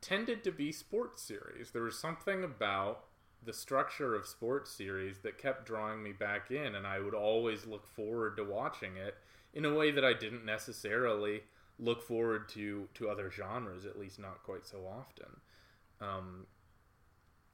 tended 0.00 0.42
to 0.44 0.50
be 0.50 0.72
sports 0.72 1.22
series. 1.22 1.70
There 1.70 1.82
was 1.82 1.98
something 1.98 2.42
about 2.42 3.04
the 3.44 3.52
structure 3.52 4.14
of 4.14 4.26
sports 4.26 4.70
series 4.70 5.18
that 5.20 5.38
kept 5.38 5.66
drawing 5.66 6.02
me 6.02 6.12
back 6.12 6.50
in, 6.50 6.74
and 6.74 6.86
I 6.86 6.98
would 6.98 7.14
always 7.14 7.66
look 7.66 7.86
forward 7.86 8.36
to 8.36 8.44
watching 8.44 8.96
it 8.96 9.16
in 9.54 9.64
a 9.64 9.74
way 9.74 9.90
that 9.90 10.04
I 10.04 10.12
didn't 10.12 10.44
necessarily 10.44 11.42
look 11.82 12.02
forward 12.02 12.48
to 12.50 12.88
to 12.94 13.08
other 13.08 13.30
genres, 13.30 13.84
at 13.84 13.98
least 13.98 14.18
not 14.18 14.42
quite 14.44 14.66
so 14.66 14.86
often. 14.86 15.40
Um, 16.00 16.46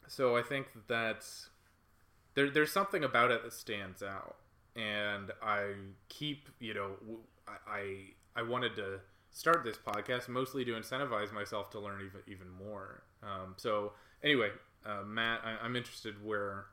so 0.07 0.37
I 0.37 0.43
think 0.43 0.73
that 0.75 0.89
that's 0.89 1.51
there. 2.35 2.51
There's 2.51 2.73
something 2.73 3.05
about 3.05 3.31
it 3.31 3.43
that 3.43 3.53
stands 3.53 4.03
out, 4.03 4.37
and 4.77 5.33
I 5.43 5.73
keep 6.09 6.49
you 6.61 6.75
know 6.75 6.91
I 7.67 8.11
I 8.37 8.43
wanted 8.43 8.77
to 8.77 9.01
start 9.31 9.65
this 9.65 9.77
podcast 9.77 10.29
mostly 10.29 10.65
to 10.65 10.73
incentivize 10.73 11.33
myself 11.33 11.71
to 11.71 11.81
learn 11.81 12.01
even 12.01 12.21
even 12.27 12.51
more. 12.51 13.03
Um, 13.23 13.55
so 13.57 13.93
anyway, 14.23 14.51
uh, 14.85 15.03
Matt, 15.05 15.41
I, 15.45 15.65
I'm 15.65 15.77
interested 15.77 16.15
where 16.25 16.67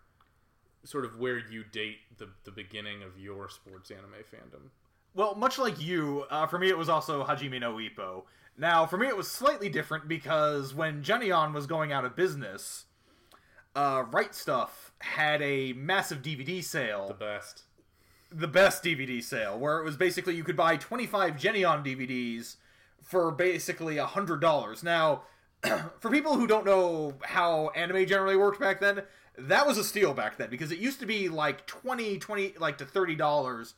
sort 0.83 1.05
of 1.05 1.17
where 1.17 1.38
you 1.38 1.63
date 1.63 1.97
the 2.17 2.29
the 2.43 2.51
beginning 2.51 3.03
of 3.03 3.19
your 3.19 3.50
sports 3.50 3.91
anime 3.91 4.24
fandom. 4.31 4.69
Well, 5.15 5.36
much 5.36 5.57
like 5.57 5.81
you, 5.81 6.25
uh, 6.29 6.45
for 6.48 6.60
me 6.60 6.69
it 6.69 6.77
was 6.77 6.89
also 6.89 7.24
Hajime 7.25 7.60
no 7.60 7.75
Ippo. 7.75 8.24
Now, 8.57 8.86
for 8.86 8.98
me 8.98 9.07
it 9.07 9.17
was 9.17 9.31
slightly 9.31 9.69
different 9.69 10.07
because 10.07 10.74
when 10.74 11.03
Geneon 11.03 11.53
was 11.53 11.67
going 11.67 11.91
out 11.93 12.05
of 12.05 12.15
business, 12.15 12.86
uh, 13.75 14.03
Right 14.12 14.31
Stuf 14.34 14.69
had 15.00 15.41
a 15.41 15.74
massive 15.74 16.22
DVD 16.22 16.63
sale. 16.63 17.07
The 17.07 17.13
best. 17.13 17.63
the 18.31 18.48
best 18.48 18.84
DVD 18.84 19.24
sale, 19.24 19.57
where 19.57 19.79
it 19.79 19.86
was 19.86 19.98
basically 19.98 20.36
you 20.36 20.43
could 20.43 20.57
buy 20.57 20.77
25 20.77 21.36
Geneon 21.38 21.86
DVDs 21.86 22.57
for 23.01 23.31
basically 23.31 23.98
a 23.98 24.05
hundred 24.05 24.41
dollars. 24.41 24.84
Now, 24.84 25.24
for 26.00 26.12
people 26.12 26.36
who 26.36 26.48
don't 26.48 26.65
know 26.65 27.15
how 27.24 27.69
anime 27.69 28.05
generally 28.05 28.36
worked 28.38 28.60
back 28.60 28.79
then, 28.81 29.03
that 29.38 29.67
was 29.67 29.77
a 29.77 29.84
steal 29.84 30.13
back 30.13 30.38
then 30.38 30.50
because 30.50 30.72
it 30.72 30.79
used 30.79 31.00
to 31.01 31.05
be 31.05 31.29
like 31.29 31.65
20, 31.67 32.17
20 32.19 32.55
like 32.60 32.77
to 32.79 32.86
thirty 32.86 33.15
dollars 33.15 33.75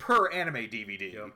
per 0.00 0.28
anime 0.30 0.54
DVD. 0.54 1.12
Yep. 1.12 1.30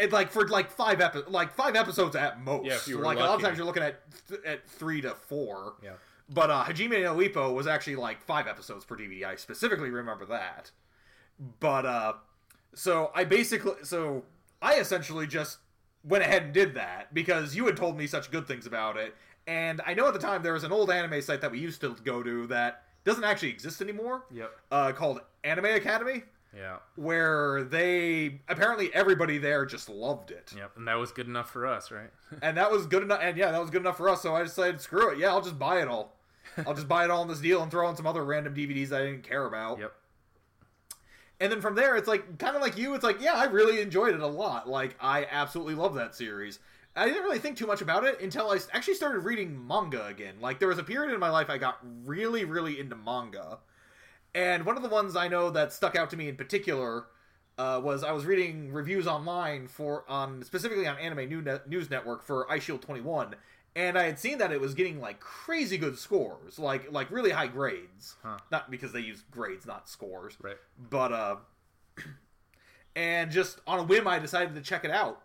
And 0.00 0.12
like 0.12 0.30
for 0.30 0.48
like 0.48 0.70
five 0.70 1.00
epi- 1.00 1.22
like 1.28 1.52
five 1.54 1.76
episodes 1.76 2.16
at 2.16 2.42
most. 2.42 2.66
Yeah, 2.66 2.74
if 2.74 2.88
you 2.88 2.98
were 2.98 3.04
like 3.04 3.18
a 3.18 3.20
lot 3.20 3.36
of 3.36 3.42
times 3.42 3.56
you're 3.56 3.66
looking 3.66 3.82
at 3.82 4.00
th- 4.28 4.40
at 4.44 4.68
three 4.68 5.00
to 5.02 5.14
four. 5.14 5.74
Yeah. 5.82 5.92
But 6.30 6.50
uh, 6.50 6.64
Hajime 6.64 7.02
no 7.02 7.16
Ippo 7.16 7.54
was 7.54 7.66
actually 7.66 7.96
like 7.96 8.20
five 8.20 8.46
episodes 8.46 8.84
per 8.84 8.96
DVD. 8.96 9.24
I 9.24 9.36
specifically 9.36 9.90
remember 9.90 10.24
that. 10.26 10.70
But 11.60 11.86
uh, 11.86 12.12
so 12.74 13.10
I 13.14 13.24
basically 13.24 13.84
so 13.84 14.24
I 14.62 14.74
essentially 14.78 15.26
just 15.26 15.58
went 16.04 16.24
ahead 16.24 16.44
and 16.44 16.52
did 16.52 16.74
that 16.74 17.12
because 17.12 17.54
you 17.56 17.66
had 17.66 17.76
told 17.76 17.96
me 17.96 18.06
such 18.06 18.30
good 18.30 18.46
things 18.46 18.66
about 18.66 18.96
it, 18.96 19.14
and 19.46 19.80
I 19.84 19.94
know 19.94 20.06
at 20.06 20.12
the 20.12 20.20
time 20.20 20.42
there 20.42 20.52
was 20.52 20.64
an 20.64 20.72
old 20.72 20.90
anime 20.90 21.20
site 21.22 21.40
that 21.40 21.50
we 21.50 21.58
used 21.58 21.80
to 21.80 21.96
go 22.04 22.22
to 22.22 22.46
that 22.48 22.84
doesn't 23.04 23.24
actually 23.24 23.50
exist 23.50 23.80
anymore. 23.80 24.26
Yep. 24.30 24.50
Uh, 24.70 24.92
called 24.92 25.20
Anime 25.42 25.66
Academy, 25.66 26.22
Yeah. 26.56 26.78
where 26.96 27.62
they 27.62 28.40
apparently 28.48 28.92
everybody 28.94 29.38
there 29.38 29.66
just 29.66 29.88
loved 29.88 30.30
it, 30.30 30.52
Yep. 30.56 30.72
And 30.76 30.88
that 30.88 30.94
was 30.94 31.12
good 31.12 31.26
enough 31.26 31.50
for 31.50 31.66
us, 31.66 31.90
right? 31.90 32.10
and 32.42 32.56
that 32.56 32.70
was 32.70 32.86
good 32.86 33.02
enough. 33.02 33.20
And 33.22 33.36
yeah, 33.36 33.50
that 33.50 33.60
was 33.60 33.70
good 33.70 33.82
enough 33.82 33.96
for 33.98 34.08
us. 34.08 34.22
So 34.22 34.34
I 34.34 34.42
decided, 34.42 34.80
screw 34.80 35.10
it. 35.12 35.18
Yeah, 35.18 35.28
I'll 35.28 35.42
just 35.42 35.58
buy 35.58 35.80
it 35.82 35.88
all. 35.88 36.16
I'll 36.66 36.74
just 36.74 36.88
buy 36.88 37.04
it 37.04 37.10
all 37.10 37.22
in 37.22 37.28
this 37.28 37.40
deal 37.40 37.62
and 37.62 37.70
throw 37.70 37.88
in 37.90 37.96
some 37.96 38.06
other 38.06 38.24
random 38.24 38.54
DVDs 38.54 38.92
I 38.92 39.00
didn't 39.00 39.22
care 39.22 39.44
about. 39.46 39.78
yep. 39.78 39.92
And 41.40 41.52
then 41.52 41.60
from 41.60 41.76
there, 41.76 41.96
it's 41.96 42.08
like 42.08 42.38
kind 42.38 42.56
of 42.56 42.62
like 42.62 42.76
you. 42.76 42.94
It's 42.94 43.04
like, 43.04 43.20
yeah, 43.20 43.34
I 43.34 43.44
really 43.44 43.80
enjoyed 43.80 44.14
it 44.14 44.20
a 44.20 44.26
lot. 44.26 44.68
Like, 44.68 44.96
I 45.00 45.26
absolutely 45.30 45.74
love 45.76 45.94
that 45.94 46.14
series. 46.14 46.58
I 46.96 47.06
didn't 47.06 47.22
really 47.22 47.38
think 47.38 47.56
too 47.56 47.66
much 47.66 47.80
about 47.80 48.04
it 48.04 48.20
until 48.20 48.50
I 48.50 48.58
actually 48.72 48.94
started 48.94 49.20
reading 49.20 49.64
manga 49.64 50.04
again. 50.06 50.34
Like, 50.40 50.58
there 50.58 50.66
was 50.66 50.78
a 50.78 50.82
period 50.82 51.14
in 51.14 51.20
my 51.20 51.30
life 51.30 51.48
I 51.48 51.58
got 51.58 51.78
really, 52.04 52.44
really 52.44 52.80
into 52.80 52.96
manga. 52.96 53.58
And 54.34 54.64
one 54.66 54.76
of 54.76 54.82
the 54.82 54.88
ones 54.88 55.16
I 55.16 55.28
know 55.28 55.50
that 55.50 55.72
stuck 55.72 55.96
out 55.96 56.10
to 56.10 56.16
me 56.16 56.28
in 56.28 56.36
particular 56.36 57.06
uh, 57.56 57.80
was 57.82 58.04
I 58.04 58.12
was 58.12 58.24
reading 58.24 58.72
reviews 58.72 59.06
online 59.06 59.66
for 59.66 60.04
on 60.08 60.42
specifically 60.44 60.86
on 60.86 60.96
Anime 60.98 61.28
New 61.28 61.42
Net, 61.42 61.68
News 61.68 61.90
Network 61.90 62.22
for 62.22 62.46
Eyeshield 62.46 62.82
21, 62.82 63.34
and 63.74 63.98
I 63.98 64.04
had 64.04 64.18
seen 64.18 64.38
that 64.38 64.52
it 64.52 64.60
was 64.60 64.74
getting 64.74 65.00
like 65.00 65.18
crazy 65.18 65.76
good 65.78 65.98
scores, 65.98 66.58
like 66.58 66.92
like 66.92 67.10
really 67.10 67.30
high 67.30 67.48
grades. 67.48 68.14
Huh. 68.22 68.38
Not 68.52 68.70
because 68.70 68.92
they 68.92 69.00
use 69.00 69.22
grades, 69.30 69.66
not 69.66 69.88
scores 69.88 70.36
Right. 70.40 70.56
but 70.90 71.12
uh 71.12 71.36
and 72.96 73.30
just 73.30 73.60
on 73.66 73.78
a 73.80 73.82
whim 73.82 74.06
i 74.08 74.18
decided 74.18 74.54
to 74.54 74.60
check 74.60 74.84
it 74.84 74.90
out 74.90 75.22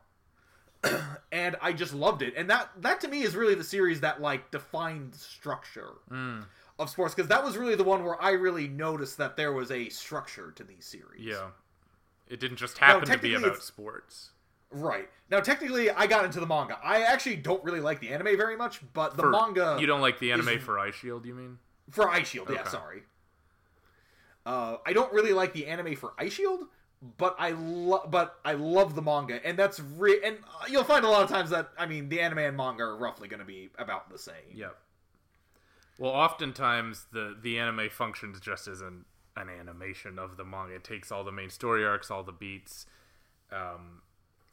and 1.32 1.56
i 1.62 1.72
just 1.72 1.94
loved 1.94 2.22
it 2.22 2.34
and 2.36 2.50
that 2.50 2.70
that 2.78 3.00
to 3.02 3.08
me 3.08 3.22
is 3.24 3.36
really 3.36 3.56
the 3.56 3.64
series 3.64 4.02
that 4.02 4.22
like 4.22 4.52
defined 4.52 5.16
structure 5.16 5.92
Mm. 6.12 6.46
Of 6.80 6.90
sports 6.90 7.14
because 7.14 7.30
that 7.30 7.44
was 7.44 7.56
really 7.56 7.76
the 7.76 7.84
one 7.84 8.04
where 8.04 8.22
i 8.22 8.32
really 8.32 8.68
noticed 8.68 9.18
that 9.20 9.38
there 9.38 9.54
was 9.54 9.70
a 9.72 9.90
structure 9.90 10.52
to 10.56 10.64
these 10.64 10.86
series 10.86 11.24
Yeah. 11.24 11.50
It 12.28 12.40
didn't 12.40 12.58
just 12.58 12.78
happen 12.80 13.08
to 13.08 13.18
be 13.20 13.36
about 13.36 13.62
sports. 13.64 14.32
right 14.72 15.08
now 15.30 15.40
technically 15.40 15.92
i 15.92 16.08
got 16.08 16.26
into 16.26 16.40
the 16.40 16.48
manga 16.48 16.80
i 16.84 17.04
actually 17.04 17.36
don't 17.36 17.64
really 17.64 17.80
like 17.80 18.00
the 18.00 18.10
anime 18.10 18.36
very 18.36 18.58
much 18.58 18.82
but 18.94 19.16
the 19.16 19.22
For- 19.24 19.30
manga 19.30 19.78
You 19.80 19.86
don't 19.86 20.02
like 20.02 20.18
the 20.20 20.32
anime 20.32 20.48
is- 20.50 20.64
for 20.64 20.76
Eyeshield, 20.78 21.26
you 21.26 21.36
mean? 21.36 21.60
For 21.92 22.06
Eyeshield, 22.08 22.50
yeah, 22.50 22.68
sorry. 22.68 23.04
Uh, 24.46 24.78
I 24.86 24.94
don't 24.94 25.12
really 25.14 25.32
like 25.34 25.54
the 25.54 25.68
anime 25.68 25.96
for 25.96 26.14
Eyeshield, 26.20 26.68
but 27.18 27.36
I 27.40 27.52
love 27.52 28.10
but 28.12 28.40
I 28.44 28.54
love 28.54 28.96
the 28.96 29.02
manga, 29.02 29.46
and 29.46 29.58
that's 29.58 29.80
re- 29.80 30.22
and 30.24 30.38
uh, 30.38 30.66
you'll 30.70 30.84
find 30.84 31.06
a 31.06 31.10
lot 31.10 31.24
of 31.24 31.30
times 31.30 31.50
that 31.52 31.70
I 31.78 31.86
mean 31.86 32.10
the 32.10 32.20
anime 32.20 32.40
and 32.40 32.58
manga 32.58 32.84
are 32.84 32.98
roughly 32.98 33.28
going 33.28 33.40
to 33.42 33.46
be 33.46 33.70
about 33.78 34.10
the 34.10 34.18
same. 34.18 34.34
Yep. 34.54 34.76
Well, 36.00 36.12
oftentimes 36.12 37.06
the 37.12 37.36
the 37.40 37.60
anime 37.60 37.90
functions 37.90 38.40
just 38.40 38.68
as 38.68 38.82
an 38.82 39.06
an 39.36 39.50
animation 39.50 40.20
of 40.20 40.38
the 40.38 40.44
manga. 40.44 40.76
It 40.76 40.84
takes 40.84 41.12
all 41.12 41.24
the 41.24 41.32
main 41.32 41.50
story 41.50 41.86
arcs, 41.86 42.12
all 42.12 42.24
the 42.24 42.32
beats, 42.32 42.86
um, 43.52 44.02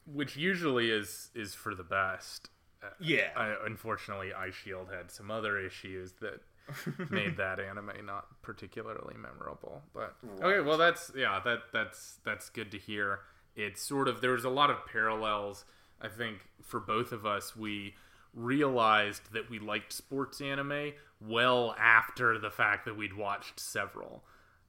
which 0.07 0.37
usually 0.37 0.91
is 0.91 1.31
is 1.35 1.55
for 1.55 1.75
the 1.75 1.85
best. 1.85 2.51
Uh, 2.83 2.89
Yeah. 2.99 3.29
I, 3.37 3.55
unfortunately, 3.67 4.31
Eyeshield 4.35 4.91
had 4.95 5.11
some 5.11 5.31
other 5.31 5.59
issues 5.59 6.15
that 6.21 6.41
made 7.11 7.37
that 7.37 7.61
anime 7.61 8.07
not 8.07 8.27
particularly 8.43 9.17
memorable. 9.17 9.83
But 9.93 10.17
okay, 10.41 10.61
well 10.61 10.79
that's 10.79 11.11
yeah, 11.17 11.41
that 11.45 11.65
that's 11.73 12.19
that's 12.25 12.49
good 12.49 12.71
to 12.73 12.79
hear. 12.79 13.21
It's 13.57 13.83
sort 13.83 14.09
of 14.09 14.21
there's 14.21 14.45
a 14.45 14.51
lot 14.51 14.71
of 14.71 14.87
parallels. 14.87 15.65
I 16.01 16.09
think 16.09 16.49
for 16.63 16.81
both 16.81 17.13
of 17.13 17.27
us, 17.27 17.55
we 17.55 17.95
realized 18.35 19.33
that 19.33 19.51
we 19.51 19.59
liked 19.59 19.93
sports 19.93 20.41
anime 20.41 20.93
well 21.21 21.75
after 21.79 22.39
the 22.39 22.51
fact 22.51 22.85
that 22.85 22.97
we'd 22.97 23.17
watched 23.17 23.59
several. 23.59 24.23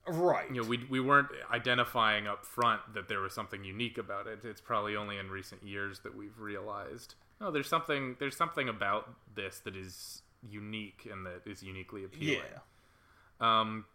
Right. 0.08 0.50
You 0.52 0.62
know, 0.62 0.68
we 0.68 0.80
we 0.90 1.00
weren't 1.00 1.28
identifying 1.52 2.28
up 2.28 2.44
front 2.44 2.82
that 2.96 3.08
there 3.08 3.20
was 3.20 3.34
something 3.34 3.64
unique 3.64 3.98
about 3.98 4.26
it. 4.26 4.40
It's 4.44 4.62
probably 4.62 4.96
only 4.96 5.18
in 5.18 5.30
recent 5.30 5.64
years 5.64 6.00
that 6.00 6.16
we've 6.16 6.40
realized, 6.40 7.14
oh, 7.40 7.52
there's 7.52 7.70
something 7.70 8.16
there's 8.20 8.36
something 8.36 8.68
about 8.68 9.14
this 9.36 9.60
that 9.60 9.76
is 9.76 10.24
unique 10.48 11.08
and 11.12 11.26
that 11.26 11.42
is 11.46 11.62
uniquely 11.62 12.04
appealing. 12.04 12.42
yeah. 12.52 13.60
Um, 13.60 13.86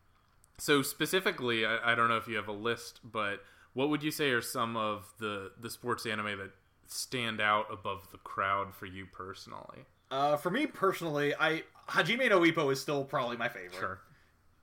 so 0.59 0.83
specifically, 0.83 1.67
I, 1.67 1.93
I 1.93 1.95
don't 1.97 2.09
know 2.09 2.17
if 2.17 2.29
you 2.29 2.37
have 2.37 2.49
a 2.49 2.53
list, 2.53 3.01
but 3.05 3.43
what 3.75 3.91
would 3.91 4.03
you 4.03 4.11
say 4.13 4.31
are 4.31 4.43
some 4.43 4.77
of 4.77 5.13
the 5.19 5.53
the 5.61 5.71
sports 5.71 6.07
anime 6.07 6.39
that 6.39 6.53
stand 6.91 7.41
out 7.41 7.67
above 7.73 8.09
the 8.13 8.19
crowd 8.19 8.75
for 8.75 8.87
you 8.87 9.07
personally? 9.07 9.85
Uh, 10.11 10.37
for 10.37 10.51
me 10.51 10.67
personally, 10.67 11.35
I 11.39 11.63
Hajime 11.89 12.29
no 12.29 12.41
Ippo 12.41 12.73
is 12.73 12.81
still 12.81 13.05
probably 13.05 13.37
my 13.37 13.49
favorite. 13.49 13.79
Sure. 13.79 14.01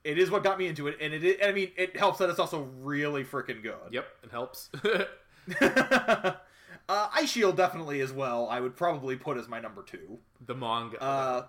It 0.04 0.18
is 0.18 0.30
what 0.30 0.44
got 0.44 0.60
me 0.60 0.68
into 0.68 0.88
it, 0.88 0.98
and 1.00 1.14
it. 1.14 1.24
Is, 1.24 1.36
I 1.44 1.52
mean, 1.54 1.72
it 1.78 1.96
helps 1.96 2.20
that 2.20 2.30
it's 2.30 2.40
also 2.40 2.68
really 2.82 3.24
freaking 3.24 3.64
good. 3.64 3.76
Yep, 3.92 4.06
it 4.24 4.32
helps. 4.32 4.70
uh, 5.62 6.36
Eyeshield 6.90 7.56
definitely 7.56 8.02
as 8.02 8.12
well. 8.12 8.48
I 8.50 8.60
would 8.60 8.76
probably 8.76 9.16
put 9.16 9.38
as 9.38 9.48
my 9.48 9.60
number 9.60 9.82
two. 9.82 10.20
the 10.46 10.56
manga. 10.56 11.02
Uh, 11.02 11.46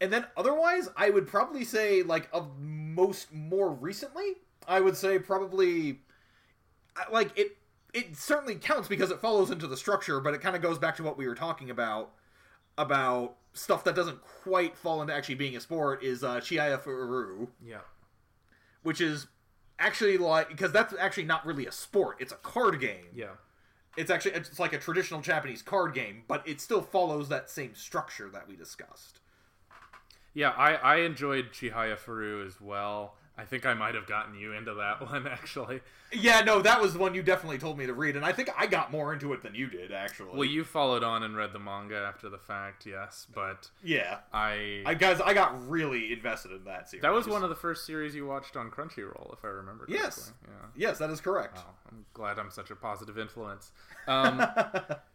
and 0.00 0.12
then 0.12 0.26
otherwise, 0.36 0.88
I 0.96 1.10
would 1.10 1.26
probably 1.26 1.64
say 1.64 2.02
like 2.02 2.28
of 2.32 2.58
most 2.58 3.32
more 3.32 3.70
recently, 3.70 4.34
I 4.66 4.80
would 4.80 4.96
say 4.96 5.18
probably 5.18 6.00
like 7.10 7.36
it. 7.38 7.56
It 7.94 8.16
certainly 8.16 8.54
counts 8.54 8.88
because 8.88 9.10
it 9.10 9.20
follows 9.20 9.50
into 9.50 9.66
the 9.66 9.76
structure, 9.76 10.20
but 10.20 10.34
it 10.34 10.40
kind 10.40 10.56
of 10.56 10.62
goes 10.62 10.78
back 10.78 10.96
to 10.96 11.02
what 11.02 11.18
we 11.18 11.26
were 11.26 11.34
talking 11.34 11.70
about 11.70 12.12
about 12.78 13.36
stuff 13.52 13.84
that 13.84 13.94
doesn't 13.94 14.22
quite 14.22 14.76
fall 14.76 15.02
into 15.02 15.14
actually 15.14 15.34
being 15.34 15.56
a 15.56 15.60
sport. 15.60 16.02
Is 16.02 16.24
uh, 16.24 16.36
Chihaya 16.36 16.80
Furu, 16.80 17.48
yeah. 17.64 17.78
which 18.82 19.00
is 19.00 19.26
actually 19.78 20.16
like 20.16 20.48
because 20.48 20.72
that's 20.72 20.94
actually 20.98 21.24
not 21.24 21.44
really 21.44 21.66
a 21.66 21.72
sport; 21.72 22.16
it's 22.18 22.32
a 22.32 22.36
card 22.36 22.80
game. 22.80 23.06
Yeah. 23.14 23.32
It's 23.94 24.10
actually 24.10 24.32
it's 24.32 24.58
like 24.58 24.72
a 24.72 24.78
traditional 24.78 25.20
Japanese 25.20 25.60
card 25.60 25.92
game, 25.92 26.22
but 26.26 26.46
it 26.48 26.62
still 26.62 26.80
follows 26.80 27.28
that 27.28 27.50
same 27.50 27.74
structure 27.74 28.30
that 28.30 28.48
we 28.48 28.56
discussed. 28.56 29.20
Yeah, 30.34 30.50
I, 30.50 30.74
I 30.76 30.96
enjoyed 31.00 31.52
Chihaya 31.52 31.98
Furu 31.98 32.46
as 32.46 32.58
well. 32.58 33.16
I 33.36 33.44
think 33.44 33.64
I 33.64 33.72
might 33.72 33.94
have 33.94 34.06
gotten 34.06 34.34
you 34.34 34.52
into 34.52 34.74
that 34.74 35.00
one 35.10 35.26
actually. 35.26 35.80
Yeah, 36.12 36.42
no, 36.42 36.60
that 36.60 36.82
was 36.82 36.92
the 36.92 36.98
one 36.98 37.14
you 37.14 37.22
definitely 37.22 37.56
told 37.56 37.78
me 37.78 37.86
to 37.86 37.94
read, 37.94 38.16
and 38.16 38.24
I 38.24 38.32
think 38.32 38.50
I 38.56 38.66
got 38.66 38.92
more 38.92 39.14
into 39.14 39.32
it 39.32 39.42
than 39.42 39.54
you 39.54 39.68
did, 39.68 39.90
actually. 39.90 40.32
Well, 40.34 40.44
you 40.44 40.62
followed 40.62 41.02
on 41.02 41.22
and 41.22 41.34
read 41.34 41.54
the 41.54 41.58
manga 41.58 41.96
after 41.96 42.28
the 42.28 42.36
fact, 42.36 42.84
yes, 42.84 43.26
but 43.34 43.70
yeah, 43.82 44.18
I, 44.30 44.82
I 44.84 44.92
guys, 44.92 45.22
I 45.22 45.32
got 45.32 45.68
really 45.70 46.12
invested 46.12 46.52
in 46.52 46.64
that 46.64 46.90
series. 46.90 47.00
that 47.00 47.12
was 47.12 47.26
one 47.26 47.42
of 47.42 47.48
the 47.48 47.56
first 47.56 47.86
series 47.86 48.14
you 48.14 48.26
watched 48.26 48.56
on 48.58 48.70
Crunchyroll, 48.70 49.32
if 49.32 49.42
I 49.42 49.48
remember 49.48 49.86
correctly. 49.86 50.04
Yes. 50.04 50.32
Yeah. 50.46 50.66
Yes, 50.76 50.98
that 50.98 51.08
is 51.08 51.22
correct. 51.22 51.56
Wow, 51.56 51.74
I'm 51.90 52.04
glad 52.12 52.38
I'm 52.38 52.50
such 52.50 52.70
a 52.70 52.76
positive 52.76 53.16
influence. 53.16 53.70
Um, 54.06 54.46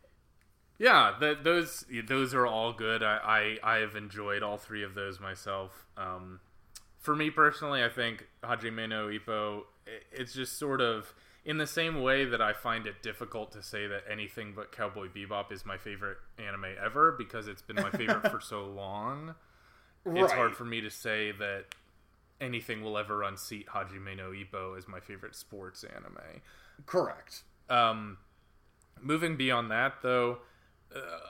yeah, 0.80 1.13
th 1.19 1.38
those 1.43 1.86
those 2.08 2.34
are 2.34 2.47
all 2.47 2.73
good. 2.73 3.03
I, 3.03 3.58
I 3.63 3.75
I 3.75 3.77
have 3.82 3.95
enjoyed 3.95 4.41
all 4.41 4.58
three 4.58 4.84
of 4.84 4.95
those 4.95 5.19
myself. 5.19 5.86
Um, 5.95 6.39
for 7.08 7.15
me 7.15 7.30
personally, 7.30 7.82
I 7.86 7.88
think 7.88 8.28
Hajime 8.43 8.89
no 8.89 9.08
Ippo. 9.08 9.62
It's 10.12 10.34
just 10.34 10.60
sort 10.60 10.82
of 10.82 11.13
in 11.46 11.58
the 11.58 11.65
same 11.65 12.02
way 12.02 12.26
that 12.26 12.41
I 12.41 12.52
find 12.52 12.86
it 12.86 13.02
difficult 13.02 13.54
to 13.54 13.63
say 13.63 13.88
that 13.88 14.04
anything 14.12 14.52
but 14.54 14.74
Cowboy 14.74 15.08
Bebop 15.08 15.54
is 15.54 15.65
my 15.65 15.78
favorite 15.78 16.17
anime 16.38 16.65
ever 16.84 17.13
because 17.17 17.48
it's 17.48 17.62
been 17.62 17.78
my 17.78 17.91
favorite 17.91 18.30
for 18.30 18.41
so 18.41 18.65
long. 18.76 19.36
It's 20.06 20.34
hard 20.34 20.58
for 20.58 20.65
me 20.65 20.82
to 20.82 20.89
say 20.89 21.32
that 21.32 21.67
anything 22.41 22.82
will 22.82 22.98
ever 22.98 23.24
unseat 23.24 23.67
Hajime 23.67 24.17
no 24.17 24.32
Ippo 24.32 24.78
as 24.78 24.86
my 24.86 25.00
favorite 25.00 25.34
sports 25.34 25.86
anime. 25.86 26.41
correct. 26.86 27.43
Um, 27.70 28.17
moving 29.02 29.38
beyond 29.38 29.72
that, 29.72 30.02
though, 30.02 30.39
uh, 30.93 31.30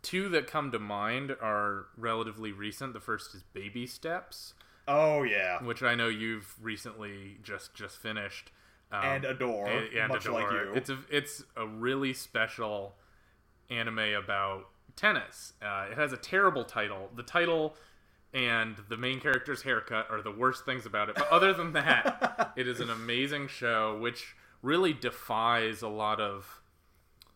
two 0.00 0.28
that 0.28 0.46
come 0.46 0.70
to 0.70 0.78
mind 0.78 1.32
are 1.42 1.86
relatively 1.96 2.52
recent. 2.52 2.92
The 2.92 3.00
first 3.00 3.34
is 3.34 3.42
Baby 3.42 3.84
Steps, 3.84 4.54
Oh 4.88 5.22
yeah, 5.22 5.62
which 5.62 5.82
I 5.82 5.94
know 5.94 6.08
you've 6.08 6.52
recently 6.60 7.38
just 7.42 7.74
just 7.74 7.98
finished. 7.98 8.50
Um, 8.90 9.04
and 9.04 9.24
adore, 9.26 9.66
and- 9.68 9.92
and 9.94 10.08
much 10.08 10.24
adore. 10.24 10.40
like 10.40 10.50
you. 10.50 10.72
It's 10.74 10.88
a 10.90 10.98
it's 11.10 11.44
a 11.56 11.66
really 11.66 12.14
special 12.14 12.96
anime 13.70 13.98
about 14.14 14.68
tennis. 14.96 15.52
Uh, 15.62 15.86
it 15.90 15.98
has 15.98 16.12
a 16.12 16.16
terrible 16.16 16.64
title. 16.64 17.10
The 17.14 17.22
title 17.22 17.76
and 18.32 18.76
the 18.88 18.96
main 18.96 19.20
character's 19.20 19.62
haircut 19.62 20.10
are 20.10 20.22
the 20.22 20.30
worst 20.32 20.64
things 20.64 20.86
about 20.86 21.08
it. 21.10 21.14
But 21.16 21.28
other 21.30 21.52
than 21.52 21.72
that, 21.74 22.52
it 22.56 22.66
is 22.66 22.80
an 22.80 22.88
amazing 22.90 23.48
show 23.48 23.98
which 23.98 24.34
really 24.62 24.92
defies 24.94 25.82
a 25.82 25.88
lot 25.88 26.18
of 26.20 26.60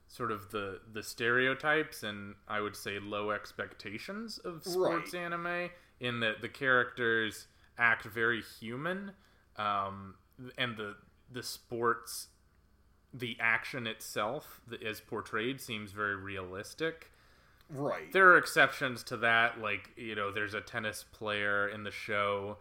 sort 0.08 0.30
of 0.32 0.50
the 0.50 0.80
the 0.92 1.02
stereotypes 1.02 2.02
and 2.02 2.34
I 2.48 2.60
would 2.60 2.76
say 2.76 2.98
low 2.98 3.30
expectations 3.30 4.38
of 4.38 4.62
sports 4.64 5.14
Right. 5.14 5.22
anime 5.22 5.70
in 6.02 6.20
that 6.20 6.42
the 6.42 6.48
characters 6.48 7.46
act 7.78 8.04
very 8.04 8.42
human 8.42 9.12
um, 9.56 10.14
and 10.58 10.76
the 10.76 10.96
the 11.30 11.42
sports 11.42 12.28
the 13.14 13.36
action 13.40 13.86
itself 13.86 14.60
that 14.66 14.82
is 14.82 15.00
portrayed 15.00 15.60
seems 15.60 15.92
very 15.92 16.16
realistic 16.16 17.10
right. 17.70 18.12
there 18.12 18.28
are 18.28 18.36
exceptions 18.36 19.02
to 19.02 19.16
that 19.16 19.60
like 19.60 19.90
you 19.96 20.14
know 20.14 20.30
there's 20.30 20.54
a 20.54 20.60
tennis 20.60 21.04
player 21.12 21.68
in 21.68 21.84
the 21.84 21.90
show 21.90 22.58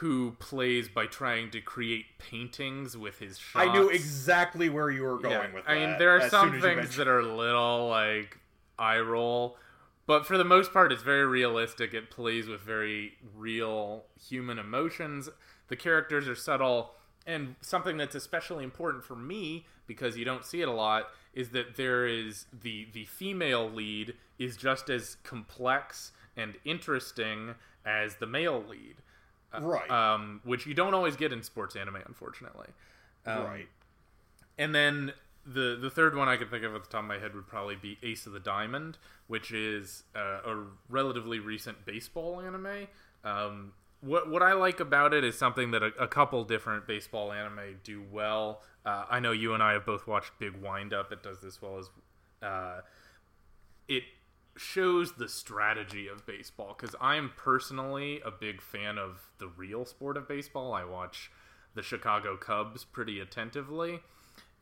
who 0.00 0.32
plays 0.32 0.88
by 0.88 1.06
trying 1.06 1.50
to 1.50 1.60
create 1.60 2.04
paintings 2.18 2.98
with 2.98 3.18
his 3.18 3.38
shots. 3.38 3.66
I 3.66 3.72
knew 3.72 3.88
exactly 3.88 4.68
where 4.68 4.90
you 4.90 5.02
were 5.02 5.18
going 5.18 5.32
Yeah, 5.32 5.54
with 5.54 5.64
that. 5.64 5.70
I 5.70 5.86
mean, 5.86 5.98
there 5.98 6.10
are 6.10 6.28
some 6.28 6.48
soon 6.48 6.56
as 6.56 6.62
you 6.62 6.68
things 6.68 6.96
that 6.96 7.08
are 7.08 7.20
a 7.20 7.34
little 7.34 7.88
like 7.88 8.38
eye 8.78 8.98
roll, 8.98 9.56
but 10.06 10.26
for 10.26 10.38
the 10.38 10.44
most 10.44 10.72
part, 10.72 10.92
it's 10.92 11.02
very 11.02 11.26
realistic. 11.26 11.94
It 11.94 12.10
plays 12.10 12.46
with 12.46 12.60
very 12.60 13.14
real 13.36 14.04
human 14.28 14.58
emotions. 14.58 15.28
The 15.68 15.76
characters 15.76 16.28
are 16.28 16.34
subtle, 16.34 16.92
and 17.26 17.56
something 17.60 17.96
that's 17.96 18.14
especially 18.14 18.64
important 18.64 19.04
for 19.04 19.16
me 19.16 19.66
because 19.86 20.16
you 20.16 20.24
don't 20.24 20.44
see 20.44 20.62
it 20.62 20.68
a 20.68 20.72
lot 20.72 21.08
is 21.34 21.50
that 21.50 21.76
there 21.76 22.06
is 22.06 22.46
the 22.52 22.86
the 22.92 23.04
female 23.04 23.68
lead 23.68 24.14
is 24.38 24.56
just 24.56 24.88
as 24.88 25.16
complex 25.22 26.12
and 26.36 26.54
interesting 26.64 27.54
as 27.84 28.16
the 28.16 28.26
male 28.26 28.62
lead 28.68 28.96
right, 29.60 29.90
um, 29.90 30.40
which 30.44 30.66
you 30.66 30.74
don't 30.74 30.94
always 30.94 31.16
get 31.16 31.32
in 31.32 31.42
sports 31.42 31.76
anime, 31.76 31.98
unfortunately. 32.06 32.68
Um, 33.24 33.44
right. 33.44 33.68
And 34.58 34.74
then 34.74 35.12
the 35.46 35.78
the 35.80 35.90
third 35.90 36.16
one 36.16 36.28
I 36.28 36.36
can 36.36 36.48
think 36.48 36.64
of 36.64 36.74
at 36.74 36.84
the 36.84 36.90
top 36.90 37.02
of 37.02 37.06
my 37.06 37.18
head 37.18 37.34
would 37.34 37.46
probably 37.46 37.76
be 37.76 37.98
Ace 38.02 38.26
of 38.26 38.32
the 38.32 38.40
Diamond, 38.40 38.98
which 39.26 39.52
is 39.52 40.02
uh, 40.14 40.40
a 40.44 40.64
relatively 40.88 41.38
recent 41.38 41.86
baseball 41.86 42.40
anime. 42.40 42.88
Um, 43.24 43.72
what 44.00 44.28
what 44.28 44.42
I 44.42 44.52
like 44.52 44.80
about 44.80 45.14
it 45.14 45.24
is 45.24 45.38
something 45.38 45.70
that 45.70 45.82
a, 45.82 45.92
a 45.98 46.08
couple 46.08 46.42
different 46.44 46.86
baseball 46.86 47.32
anime 47.32 47.80
do 47.84 48.02
well. 48.10 48.62
Uh, 48.84 49.04
I 49.08 49.20
know 49.20 49.32
you 49.32 49.54
and 49.54 49.62
I 49.62 49.72
have 49.72 49.86
both 49.86 50.06
watched 50.06 50.32
Big 50.38 50.56
Wind 50.60 50.92
Up. 50.92 51.12
It 51.12 51.22
does 51.22 51.40
this 51.40 51.62
well 51.62 51.78
as 51.78 51.90
uh, 52.42 52.80
it 53.88 54.02
shows 54.56 55.12
the 55.12 55.28
strategy 55.28 56.08
of 56.08 56.26
baseball 56.26 56.74
because 56.76 56.94
I'm 57.00 57.32
personally 57.36 58.20
a 58.24 58.30
big 58.30 58.60
fan 58.60 58.98
of 58.98 59.30
the 59.38 59.48
real 59.48 59.84
sport 59.84 60.16
of 60.16 60.26
baseball. 60.26 60.72
I 60.72 60.84
watch 60.84 61.30
the 61.74 61.82
Chicago 61.82 62.36
Cubs 62.36 62.84
pretty 62.84 63.20
attentively. 63.20 64.00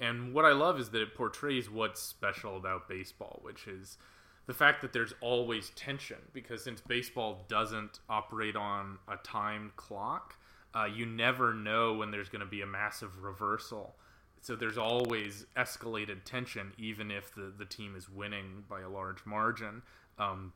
And 0.00 0.35
what 0.35 0.44
I 0.44 0.52
love 0.52 0.80
is 0.80 0.90
that 0.90 1.02
it 1.02 1.14
portrays 1.14 1.70
what's 1.70 2.00
special 2.00 2.57
about 2.57 2.88
baseball, 2.88 3.40
which 3.42 3.66
is 3.66 3.98
the 4.46 4.54
fact 4.54 4.83
that 4.83 4.92
there's 4.92 5.14
always 5.20 5.70
tension 5.70 6.18
because 6.33 6.64
since 6.64 6.80
baseball 6.80 7.44
doesn't 7.48 8.00
operate 8.09 8.57
on 8.57 8.98
a 9.09 9.16
timed 9.18 9.76
clock, 9.76 10.37
Uh, 10.74 10.87
you 10.87 11.07
never 11.07 11.54
know 11.54 11.94
when 11.94 12.11
there's 12.11 12.28
going 12.28 12.44
to 12.44 12.50
be 12.50 12.61
a 12.61 12.66
massive 12.66 13.22
reversal. 13.22 13.94
So 14.40 14.57
there's 14.57 14.76
always 14.76 15.46
escalated 15.57 16.24
tension, 16.24 16.72
even 16.76 17.12
if 17.12 17.33
the, 17.33 17.52
the 17.57 17.64
team 17.64 17.94
is 17.94 18.09
winning 18.09 18.64
by 18.68 18.80
a 18.80 18.88
large 18.88 19.24
margin. 19.24 19.83
Um, 20.18 20.52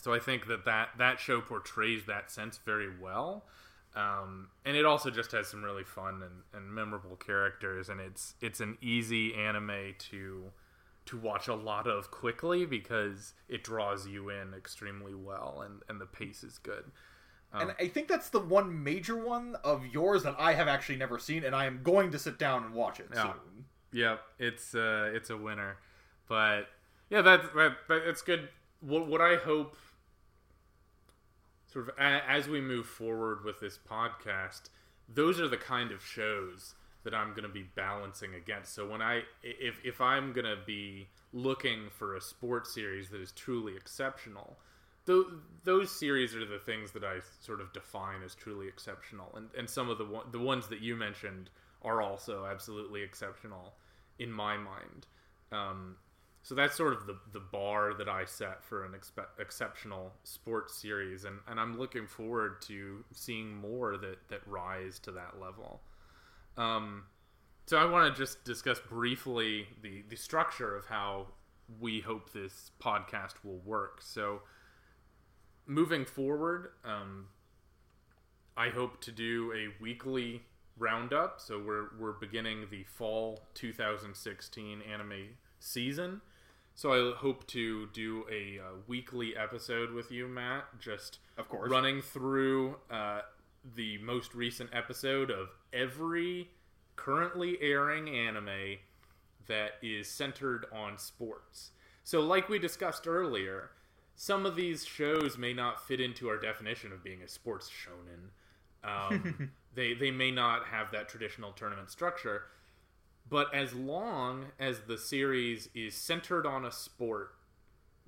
so 0.00 0.14
I 0.14 0.20
think 0.20 0.46
that, 0.46 0.64
that 0.66 0.90
that 0.98 1.18
show 1.18 1.40
portrays 1.40 2.04
that 2.06 2.30
sense 2.30 2.60
very 2.64 2.88
well. 2.88 3.42
Um, 3.96 4.48
and 4.64 4.76
it 4.76 4.84
also 4.84 5.10
just 5.10 5.32
has 5.32 5.48
some 5.48 5.64
really 5.64 5.82
fun 5.82 6.22
and, 6.22 6.42
and 6.54 6.72
memorable 6.72 7.16
characters, 7.16 7.88
and 7.88 8.00
it's 8.00 8.34
it's 8.40 8.60
an 8.60 8.78
easy 8.80 9.34
anime 9.34 9.94
to 10.10 10.52
to 11.06 11.16
watch 11.16 11.48
a 11.48 11.54
lot 11.54 11.88
of 11.88 12.10
quickly 12.10 12.64
because 12.64 13.34
it 13.48 13.64
draws 13.64 14.06
you 14.06 14.28
in 14.28 14.54
extremely 14.54 15.14
well, 15.14 15.62
and, 15.64 15.82
and 15.88 16.00
the 16.00 16.06
pace 16.06 16.44
is 16.44 16.58
good. 16.58 16.84
Um, 17.52 17.62
and 17.62 17.74
I 17.80 17.88
think 17.88 18.06
that's 18.06 18.28
the 18.28 18.38
one 18.38 18.84
major 18.84 19.16
one 19.16 19.56
of 19.64 19.84
yours 19.86 20.22
that 20.22 20.36
I 20.38 20.52
have 20.52 20.68
actually 20.68 20.96
never 20.96 21.18
seen, 21.18 21.42
and 21.42 21.54
I 21.54 21.66
am 21.66 21.80
going 21.82 22.12
to 22.12 22.18
sit 22.18 22.38
down 22.38 22.64
and 22.64 22.74
watch 22.74 23.00
it 23.00 23.08
yeah. 23.12 23.22
soon. 23.22 23.64
Yeah, 23.92 24.16
it's 24.38 24.74
uh, 24.74 25.10
it's 25.12 25.30
a 25.30 25.36
winner, 25.36 25.78
but 26.28 26.68
yeah, 27.08 27.22
that's 27.22 27.48
that, 27.56 27.76
that 27.88 28.02
it's 28.06 28.22
good. 28.22 28.48
What 28.80 29.08
what 29.08 29.20
I 29.20 29.34
hope, 29.34 29.76
sort 31.72 31.88
of 31.88 31.94
as 31.98 32.48
we 32.48 32.60
move 32.60 32.86
forward 32.86 33.44
with 33.44 33.60
this 33.60 33.78
podcast, 33.78 34.70
those 35.08 35.40
are 35.40 35.48
the 35.48 35.56
kind 35.56 35.92
of 35.92 36.04
shows 36.04 36.74
that 37.04 37.14
I'm 37.14 37.30
going 37.30 37.44
to 37.44 37.48
be 37.48 37.66
balancing 37.74 38.34
against. 38.34 38.74
So 38.74 38.88
when 38.88 39.00
I 39.00 39.22
if 39.42 39.80
if 39.84 40.00
I'm 40.00 40.32
going 40.32 40.46
to 40.46 40.58
be 40.66 41.08
looking 41.32 41.88
for 41.90 42.16
a 42.16 42.20
sports 42.20 42.74
series 42.74 43.08
that 43.10 43.20
is 43.20 43.32
truly 43.32 43.76
exceptional, 43.76 44.58
th- 45.06 45.26
those 45.64 45.90
series 45.90 46.34
are 46.34 46.44
the 46.44 46.58
things 46.58 46.90
that 46.92 47.04
I 47.04 47.18
sort 47.40 47.60
of 47.60 47.72
define 47.72 48.22
as 48.24 48.34
truly 48.34 48.68
exceptional. 48.68 49.32
And 49.36 49.48
and 49.56 49.68
some 49.68 49.88
of 49.88 49.98
the 49.98 50.06
the 50.30 50.40
ones 50.40 50.68
that 50.68 50.80
you 50.80 50.96
mentioned 50.96 51.50
are 51.82 52.02
also 52.02 52.44
absolutely 52.44 53.02
exceptional 53.02 53.74
in 54.18 54.30
my 54.30 54.56
mind. 54.56 55.06
Um, 55.52 55.96
so 56.42 56.54
that's 56.54 56.76
sort 56.76 56.94
of 56.94 57.06
the, 57.06 57.16
the 57.32 57.40
bar 57.40 57.94
that 57.94 58.08
I 58.08 58.24
set 58.24 58.64
for 58.64 58.84
an 58.84 58.92
expe- 58.92 59.38
exceptional 59.38 60.12
sports 60.24 60.74
series, 60.74 61.24
and, 61.24 61.38
and 61.46 61.60
I'm 61.60 61.78
looking 61.78 62.06
forward 62.06 62.62
to 62.62 63.04
seeing 63.12 63.54
more 63.54 63.96
that, 63.98 64.28
that 64.28 64.46
rise 64.46 64.98
to 65.00 65.12
that 65.12 65.40
level. 65.40 65.80
Um, 66.56 67.04
so 67.66 67.76
I 67.76 67.84
want 67.84 68.12
to 68.12 68.20
just 68.20 68.44
discuss 68.44 68.80
briefly 68.80 69.68
the 69.80 70.02
the 70.08 70.16
structure 70.16 70.74
of 70.76 70.86
how 70.86 71.28
we 71.78 72.00
hope 72.00 72.32
this 72.32 72.72
podcast 72.82 73.34
will 73.44 73.60
work. 73.64 74.00
So 74.02 74.40
moving 75.66 76.04
forward, 76.04 76.72
um, 76.84 77.26
I 78.56 78.70
hope 78.70 79.00
to 79.02 79.12
do 79.12 79.52
a 79.52 79.80
weekly 79.80 80.42
roundup. 80.78 81.40
So 81.40 81.62
we're 81.64 81.90
we're 81.98 82.12
beginning 82.12 82.66
the 82.70 82.82
fall 82.84 83.44
2016 83.54 84.82
anime 84.82 85.36
season. 85.60 86.20
So 86.74 86.92
I 86.92 87.16
hope 87.16 87.46
to 87.48 87.88
do 87.92 88.24
a, 88.30 88.58
uh, 88.58 88.72
weekly 88.86 89.36
episode 89.36 89.92
with 89.92 90.10
you, 90.10 90.26
Matt. 90.26 90.64
Just 90.78 91.18
of 91.36 91.48
course 91.48 91.70
running 91.70 92.00
through 92.00 92.76
uh, 92.90 93.20
the 93.76 93.98
most 93.98 94.34
recent 94.34 94.70
episode 94.72 95.30
of 95.30 95.50
every 95.72 96.50
currently 96.96 97.58
airing 97.60 98.08
anime 98.08 98.78
that 99.46 99.72
is 99.82 100.08
centered 100.08 100.66
on 100.72 100.98
sports. 100.98 101.72
So, 102.04 102.20
like 102.20 102.48
we 102.48 102.58
discussed 102.58 103.06
earlier, 103.06 103.70
some 104.16 104.46
of 104.46 104.56
these 104.56 104.84
shows 104.84 105.38
may 105.38 105.52
not 105.52 105.86
fit 105.86 106.00
into 106.00 106.28
our 106.28 106.38
definition 106.38 106.92
of 106.92 107.02
being 107.02 107.22
a 107.22 107.28
sports 107.28 107.70
shonen. 107.70 108.30
Um, 108.82 109.50
they 109.74 109.94
they 109.94 110.10
may 110.10 110.30
not 110.30 110.66
have 110.66 110.90
that 110.92 111.08
traditional 111.08 111.52
tournament 111.52 111.90
structure, 111.90 112.44
but 113.28 113.54
as 113.54 113.72
long 113.74 114.46
as 114.58 114.80
the 114.80 114.98
series 114.98 115.68
is 115.74 115.94
centered 115.94 116.46
on 116.46 116.64
a 116.64 116.72
sport, 116.72 117.34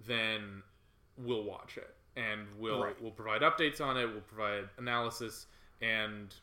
then 0.06 0.62
we'll 1.16 1.44
watch 1.44 1.76
it 1.76 1.94
and 2.16 2.46
we'll 2.58 2.82
right. 2.82 3.00
we'll 3.00 3.10
provide 3.10 3.42
updates 3.42 3.80
on 3.80 3.96
it. 3.96 4.06
We'll 4.06 4.20
provide 4.20 4.68
analysis, 4.78 5.46
and 5.80 6.34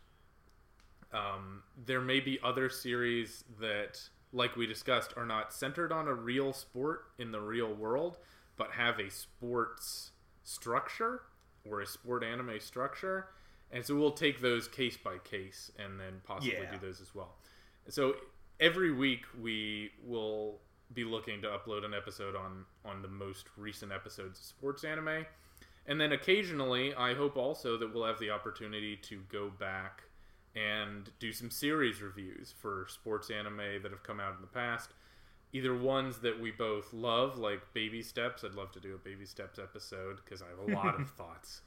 um, 1.14 1.64
there 1.86 2.02
may 2.02 2.20
be 2.20 2.40
other 2.44 2.70
series 2.70 3.44
that, 3.60 4.00
like 4.34 4.56
we 4.56 4.66
discussed, 4.66 5.14
are 5.18 5.26
not 5.26 5.54
centered 5.54 5.92
on 5.92 6.08
a 6.08 6.14
real 6.14 6.54
sport 6.54 7.06
in 7.18 7.32
the 7.32 7.40
real 7.40 7.74
world, 7.74 8.18
but 8.58 8.72
have 8.72 9.00
a 9.00 9.10
sports 9.10 10.12
structure 10.44 11.22
or 11.70 11.82
a 11.82 11.86
sport 11.86 12.24
anime 12.24 12.60
structure. 12.60 13.28
And 13.72 13.86
so 13.86 13.96
we'll 13.96 14.12
take 14.12 14.42
those 14.42 14.68
case 14.68 14.98
by 14.98 15.20
case 15.20 15.72
and 15.78 16.00
then 16.00 16.22
possibly 16.24 16.58
yeah. 16.64 16.72
do 16.72 16.80
those 16.80 17.02
as 17.02 17.14
well. 17.14 17.36
So 17.88 18.16
every 18.60 18.92
week 18.92 19.22
we 19.42 19.92
will 20.06 20.60
be 20.94 21.04
looking 21.04 21.42
to 21.42 21.48
upload 21.48 21.86
an 21.86 21.94
episode 21.94 22.36
on 22.36 22.66
on 22.84 23.02
the 23.02 23.08
most 23.08 23.48
recent 23.58 23.92
episodes 23.92 24.40
of 24.40 24.46
sports 24.46 24.84
anime 24.84 25.26
and 25.90 26.00
then 26.00 26.12
occasionally, 26.12 26.94
I 26.94 27.16
hope 27.16 27.36
also 27.36 27.76
that 27.78 27.92
we'll 27.92 28.06
have 28.06 28.20
the 28.20 28.30
opportunity 28.30 28.96
to 28.98 29.22
go 29.28 29.50
back 29.50 30.04
and 30.56 31.10
do 31.20 31.34
some 31.34 31.50
series 31.50 32.00
reviews 32.00 32.54
for 32.56 32.86
sports 32.90 33.32
anime 33.32 33.82
that 33.82 33.92
have 33.92 34.04
come 34.04 34.20
out 34.20 34.36
in 34.36 34.42
the 34.42 34.48
past. 34.48 34.92
Either 35.52 35.76
ones 35.76 36.20
that 36.20 36.40
we 36.40 36.52
both 36.52 36.94
love, 36.94 37.40
like 37.40 37.62
Baby 37.74 38.04
Steps. 38.04 38.44
I'd 38.44 38.54
love 38.54 38.72
to 38.74 38.80
do 38.80 38.94
a 38.94 39.00
Baby 39.00 39.26
Steps 39.26 39.58
episode 39.58 40.20
because 40.24 40.44
I 40.44 40.46
have 40.50 40.70
a 40.70 40.80
lot 40.80 41.00
of 41.02 41.10
thoughts. 41.18 41.62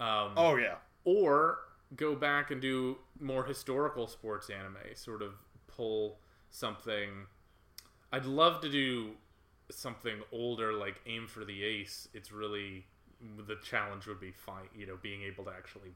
Um, 0.00 0.32
oh, 0.38 0.56
yeah. 0.56 0.76
Or 1.04 1.58
go 1.96 2.16
back 2.16 2.50
and 2.50 2.62
do 2.62 2.96
more 3.20 3.44
historical 3.44 4.06
sports 4.06 4.48
anime, 4.48 4.94
sort 4.94 5.20
of 5.20 5.34
pull 5.66 6.16
something. 6.56 7.26
I'd 8.12 8.24
love 8.24 8.60
to 8.62 8.70
do 8.70 9.12
something 9.70 10.20
older, 10.32 10.72
like 10.72 11.00
Aim 11.06 11.26
for 11.26 11.44
the 11.44 11.62
Ace. 11.62 12.08
It's 12.14 12.32
really 12.32 12.86
the 13.46 13.56
challenge 13.62 14.06
would 14.06 14.20
be 14.20 14.30
find 14.30 14.68
you 14.74 14.86
know 14.86 14.98
being 15.00 15.22
able 15.22 15.44
to 15.44 15.50
actually 15.50 15.90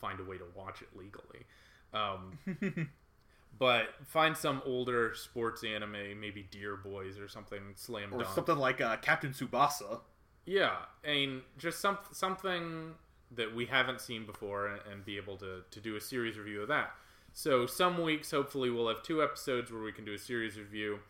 find 0.00 0.20
a 0.20 0.24
way 0.24 0.38
to 0.38 0.44
watch 0.54 0.82
it 0.82 0.88
legally. 0.96 1.46
Um, 1.94 2.88
but 3.58 3.88
find 4.06 4.36
some 4.36 4.62
older 4.64 5.14
sports 5.14 5.62
anime, 5.64 6.20
maybe 6.20 6.46
Dear 6.50 6.76
Boys 6.76 7.18
or 7.18 7.28
something 7.28 7.74
slam 7.76 8.12
or 8.12 8.22
dunk. 8.22 8.34
something 8.34 8.56
like 8.56 8.80
uh, 8.80 8.96
Captain 8.96 9.30
Tsubasa. 9.32 10.00
Yeah, 10.44 10.76
and 11.04 11.42
just 11.58 11.80
some 11.80 11.98
something 12.12 12.94
that 13.34 13.54
we 13.54 13.64
haven't 13.66 14.00
seen 14.00 14.26
before, 14.26 14.66
and, 14.66 14.80
and 14.90 15.04
be 15.04 15.16
able 15.16 15.36
to 15.38 15.62
to 15.70 15.80
do 15.80 15.96
a 15.96 16.00
series 16.00 16.36
review 16.36 16.62
of 16.62 16.68
that. 16.68 16.92
So 17.32 17.66
some 17.66 18.02
weeks, 18.02 18.30
hopefully, 18.30 18.70
we'll 18.70 18.88
have 18.88 19.02
two 19.02 19.22
episodes 19.22 19.72
where 19.72 19.82
we 19.82 19.92
can 19.92 20.04
do 20.04 20.14
a 20.14 20.18
series 20.18 20.58
review. 20.58 21.00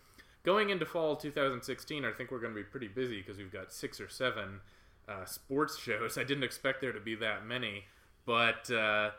Going 0.44 0.70
into 0.70 0.86
fall 0.86 1.16
2016, 1.16 2.04
I 2.04 2.12
think 2.12 2.30
we're 2.30 2.40
going 2.40 2.54
to 2.54 2.60
be 2.60 2.64
pretty 2.64 2.88
busy 2.88 3.18
because 3.18 3.38
we've 3.38 3.52
got 3.52 3.72
six 3.72 4.00
or 4.00 4.08
seven 4.08 4.60
uh, 5.08 5.24
sports 5.24 5.78
shows. 5.82 6.16
I 6.16 6.24
didn't 6.24 6.44
expect 6.44 6.80
there 6.80 6.92
to 6.92 7.00
be 7.00 7.14
that 7.16 7.44
many, 7.44 7.84
but 8.24 8.70
uh, 8.70 9.10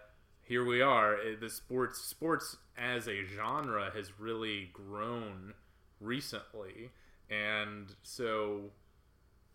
here 0.42 0.66
we 0.66 0.82
are. 0.82 1.16
Uh, 1.16 1.36
the 1.40 1.50
sports 1.50 2.00
sports 2.00 2.58
as 2.78 3.08
a 3.08 3.24
genre 3.24 3.92
has 3.94 4.18
really 4.20 4.70
grown 4.74 5.54
recently, 6.00 6.90
and 7.30 7.94
so 8.02 8.72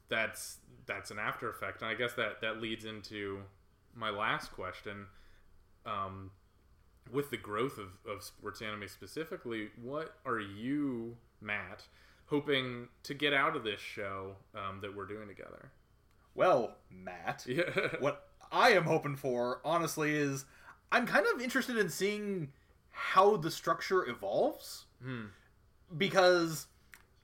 that's 0.08 0.58
that's 0.86 1.10
an 1.10 1.18
after 1.18 1.48
effect. 1.50 1.80
And 1.82 1.90
I 1.90 1.94
guess 1.94 2.12
that 2.14 2.40
that 2.42 2.60
leads 2.60 2.84
into 2.84 3.40
my 3.94 4.10
last 4.10 4.52
question. 4.52 5.06
Um, 5.86 6.30
with 7.12 7.30
the 7.30 7.36
growth 7.36 7.78
of, 7.78 7.88
of 8.10 8.22
sports 8.22 8.62
anime 8.62 8.88
specifically, 8.88 9.68
what 9.82 10.14
are 10.26 10.40
you, 10.40 11.16
Matt, 11.40 11.84
hoping 12.26 12.88
to 13.04 13.14
get 13.14 13.32
out 13.32 13.56
of 13.56 13.64
this 13.64 13.80
show 13.80 14.36
um, 14.54 14.80
that 14.82 14.94
we're 14.94 15.06
doing 15.06 15.28
together? 15.28 15.70
Well, 16.34 16.76
Matt, 16.90 17.44
yeah. 17.48 17.70
what 18.00 18.28
I 18.52 18.70
am 18.70 18.84
hoping 18.84 19.16
for, 19.16 19.60
honestly, 19.64 20.14
is 20.14 20.44
I'm 20.92 21.06
kind 21.06 21.26
of 21.34 21.40
interested 21.40 21.76
in 21.76 21.88
seeing 21.88 22.52
how 22.90 23.36
the 23.36 23.50
structure 23.50 24.08
evolves. 24.08 24.86
Hmm. 25.02 25.26
Because, 25.96 26.66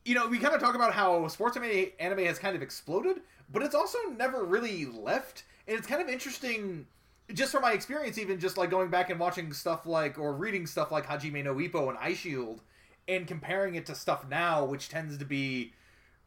you 0.04 0.14
know, 0.14 0.28
we 0.28 0.38
kind 0.38 0.54
of 0.54 0.60
talk 0.60 0.74
about 0.74 0.94
how 0.94 1.26
sports 1.28 1.56
anime, 1.56 1.86
anime 1.98 2.24
has 2.24 2.38
kind 2.38 2.56
of 2.56 2.62
exploded, 2.62 3.18
but 3.52 3.62
it's 3.62 3.74
also 3.74 3.98
never 4.16 4.44
really 4.44 4.86
left. 4.86 5.44
And 5.66 5.76
it's 5.76 5.86
kind 5.86 6.00
of 6.00 6.08
interesting, 6.08 6.86
just 7.32 7.52
from 7.52 7.62
my 7.62 7.72
experience, 7.72 8.18
even 8.18 8.38
just 8.38 8.56
like 8.56 8.70
going 8.70 8.90
back 8.90 9.10
and 9.10 9.18
watching 9.18 9.52
stuff 9.52 9.86
like, 9.86 10.18
or 10.18 10.34
reading 10.34 10.66
stuff 10.66 10.92
like 10.92 11.06
Hajime 11.06 11.44
no 11.44 11.54
Ippo 11.54 11.88
and 11.88 11.98
Ice 11.98 12.18
Eyeshield, 12.18 12.60
and 13.08 13.26
comparing 13.26 13.74
it 13.74 13.86
to 13.86 13.94
stuff 13.94 14.26
now, 14.28 14.64
which 14.64 14.88
tends 14.88 15.16
to 15.18 15.24
be 15.24 15.72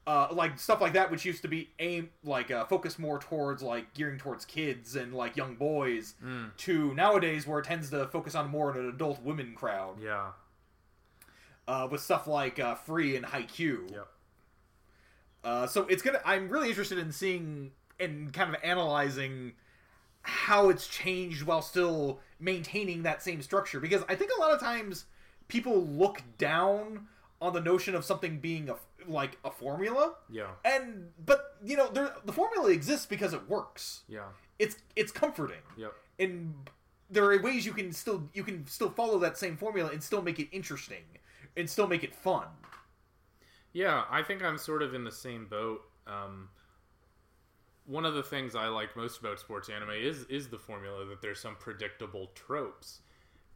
uh, 0.08 0.28
like 0.32 0.58
stuff 0.58 0.82
like 0.82 0.94
that, 0.94 1.12
which 1.12 1.26
used 1.26 1.42
to 1.42 1.48
be 1.48 1.70
aim 1.80 2.10
like 2.24 2.50
uh, 2.50 2.66
focused 2.66 2.98
more 2.98 3.20
towards 3.20 3.62
like 3.62 3.94
gearing 3.94 4.18
towards 4.18 4.46
kids 4.46 4.96
and 4.96 5.14
like 5.14 5.36
young 5.36 5.56
boys, 5.56 6.16
mm. 6.24 6.50
to 6.58 6.94
nowadays 6.96 7.46
where 7.46 7.60
it 7.60 7.66
tends 7.66 7.90
to 7.90 8.08
focus 8.08 8.34
on 8.34 8.50
more 8.50 8.72
an 8.72 8.90
adult 8.90 9.22
women 9.22 9.54
crowd. 9.54 10.02
Yeah. 10.02 10.30
Uh, 11.68 11.88
with 11.92 12.00
stuff 12.00 12.28
like 12.28 12.60
uh, 12.60 12.76
Free 12.76 13.18
and 13.18 13.26
Haikyuu. 13.26 13.92
Yep. 13.92 14.08
Uh, 15.44 15.68
so 15.68 15.86
it's 15.88 16.02
gonna. 16.02 16.22
I'm 16.26 16.48
really 16.50 16.70
interested 16.70 16.98
in 16.98 17.12
seeing 17.12 17.72
and 18.00 18.32
kind 18.32 18.54
of 18.54 18.62
analyzing 18.64 19.54
how 20.28 20.70
it's 20.70 20.88
changed 20.88 21.44
while 21.44 21.62
still 21.62 22.20
maintaining 22.38 23.04
that 23.04 23.24
same 23.24 23.42
structure 23.42 23.80
because 23.80 24.04
I 24.10 24.16
think 24.16 24.30
a 24.38 24.42
lot 24.42 24.52
of 24.52 24.60
times 24.60 25.06
people 25.48 25.86
look 25.86 26.22
down 26.38 27.08
on 27.42 27.54
the 27.54 27.62
notion 27.62 27.96
of 27.96 28.04
something 28.04 28.40
being 28.40 28.70
a 28.70 28.76
like 29.08 29.38
a 29.46 29.52
formula. 29.52 30.16
Yeah. 30.30 30.50
And 30.66 31.12
but 31.26 31.56
you 31.64 31.78
know, 31.78 31.90
there, 31.90 32.14
the 32.26 32.34
formula 32.34 32.70
exists 32.72 33.06
because 33.06 33.34
it 33.34 33.48
works. 33.48 34.02
Yeah. 34.10 34.26
It's 34.60 34.76
it's 34.98 35.14
comforting. 35.14 35.64
Yep. 35.78 35.94
And 36.20 36.54
there 37.10 37.24
are 37.24 37.42
ways 37.42 37.66
you 37.66 37.72
can 37.72 37.94
still 37.94 38.30
you 38.34 38.44
can 38.44 38.68
still 38.68 38.90
follow 38.90 39.20
that 39.20 39.38
same 39.38 39.56
formula 39.56 39.92
and 39.92 40.04
still 40.04 40.22
make 40.22 40.40
it 40.40 40.50
interesting 40.52 41.04
and 41.56 41.70
still 41.70 41.88
make 41.88 42.04
it 42.04 42.14
fun. 42.14 42.48
Yeah, 43.72 44.04
I 44.10 44.24
think 44.24 44.44
I'm 44.44 44.58
sort 44.58 44.82
of 44.82 44.94
in 44.94 45.06
the 45.06 45.12
same 45.12 45.46
boat. 45.46 45.84
Um, 46.06 46.50
one 47.88 48.06
of 48.06 48.14
the 48.14 48.24
things 48.24 48.56
I 48.56 48.68
like 48.68 48.96
most 48.96 49.20
about 49.20 49.40
sports 49.40 49.70
anime 49.70 49.92
is 49.92 50.26
is 50.26 50.50
the 50.50 50.60
formula 50.60 51.06
that 51.06 51.22
there's 51.22 51.40
some 51.40 51.56
predictable 51.56 52.30
tropes. 52.36 53.02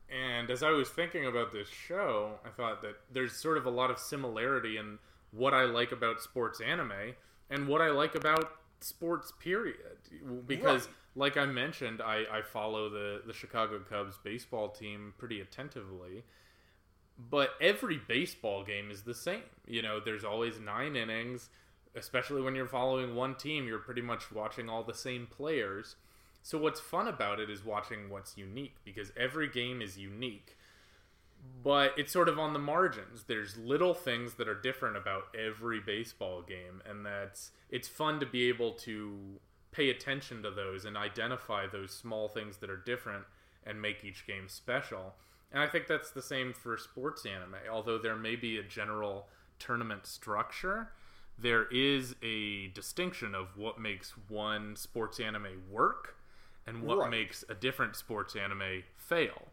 And 0.10 0.50
as 0.50 0.64
I 0.64 0.72
was 0.72 0.90
thinking 0.90 1.26
about 1.26 1.52
this 1.54 1.70
show, 1.70 2.40
I 2.46 2.50
thought 2.50 2.82
that 2.82 2.96
there's 3.12 3.34
sort 3.34 3.58
of 3.58 3.66
a 3.66 3.70
lot 3.70 3.92
of 3.92 4.00
similarity 4.00 4.78
in 4.78 5.00
what 5.32 5.54
I 5.54 5.64
like 5.66 5.92
about 5.94 6.22
sports 6.22 6.60
anime 6.60 7.16
and 7.50 7.68
what 7.68 7.82
I 7.82 7.92
like 7.92 8.16
about 8.16 8.52
sports 8.82 9.32
period. 9.40 10.00
Because, 10.48 10.88
Right. 10.88 10.96
like 11.16 11.38
I 11.38 11.46
mentioned, 11.46 12.02
I, 12.02 12.26
I 12.32 12.42
follow 12.42 12.90
the, 12.90 13.22
the 13.26 13.34
Chicago 13.34 13.80
Cubs 13.80 14.18
baseball 14.22 14.70
team 14.70 15.14
pretty 15.18 15.40
attentively. 15.40 16.24
But 17.18 17.52
every 17.62 18.02
baseball 18.08 18.64
game 18.64 18.90
is 18.92 19.04
the 19.04 19.14
same. 19.14 19.44
You 19.68 19.82
know, 19.82 20.00
there's 20.00 20.24
always 20.26 20.60
nine 20.60 20.96
innings, 20.96 21.50
especially 21.96 22.42
when 22.42 22.56
you're 22.56 22.68
following 22.68 23.16
one 23.16 23.36
team, 23.36 23.68
you're 23.68 23.80
pretty 23.80 24.02
much 24.02 24.32
watching 24.32 24.70
all 24.70 24.84
the 24.84 24.94
same 24.94 25.28
players. 25.28 25.96
So 26.44 26.58
what's 26.58 26.80
fun 26.80 27.08
about 27.08 27.40
it 27.40 27.50
is 27.50 27.66
watching 27.66 28.10
what's 28.10 28.38
unique 28.38 28.76
because 28.84 29.12
every 29.18 29.48
game 29.48 29.82
is 29.82 29.98
unique. 29.98 30.58
But 31.64 31.94
it's 31.98 32.14
sort 32.14 32.30
of 32.30 32.38
on 32.38 32.54
the 32.54 32.60
margins. 32.60 33.24
There's 33.28 33.58
little 33.58 33.94
things 33.94 34.36
that 34.36 34.48
are 34.48 34.60
different 34.60 34.96
about 34.96 35.24
every 35.38 35.80
baseball 35.80 36.42
game 36.42 36.82
and 36.88 37.06
that's 37.06 37.52
it's 37.70 37.88
fun 37.88 38.20
to 38.20 38.26
be 38.26 38.48
able 38.50 38.74
to 38.74 39.40
pay 39.72 39.90
attention 39.90 40.44
to 40.44 40.52
those 40.52 40.86
and 40.86 40.98
identify 40.98 41.66
those 41.66 41.92
small 41.92 42.28
things 42.28 42.58
that 42.58 42.70
are 42.70 42.78
different 42.78 43.24
and 43.66 43.82
make 43.82 44.04
each 44.04 44.28
game 44.28 44.48
special. 44.48 45.16
And 45.52 45.62
I 45.62 45.68
think 45.68 45.88
that's 45.88 46.12
the 46.12 46.22
same 46.22 46.54
for 46.54 46.78
sports 46.78 47.26
anime. 47.26 47.56
Although 47.72 47.98
there 47.98 48.16
may 48.16 48.36
be 48.36 48.58
a 48.58 48.64
general 48.64 49.28
tournament 49.60 50.06
structure, 50.06 50.92
there 51.42 51.66
is 51.72 52.16
a 52.24 52.68
distinction 52.70 53.36
of 53.36 53.58
what 53.58 53.80
makes 53.80 54.12
one 54.30 54.76
sports 54.76 55.20
anime 55.20 55.64
work 55.70 56.16
and 56.68 56.84
what 56.84 56.98
Right. 57.00 57.10
makes 57.10 57.44
a 57.50 57.56
different 57.56 57.96
sports 57.96 58.36
anime 58.36 58.84
fail. 58.98 59.48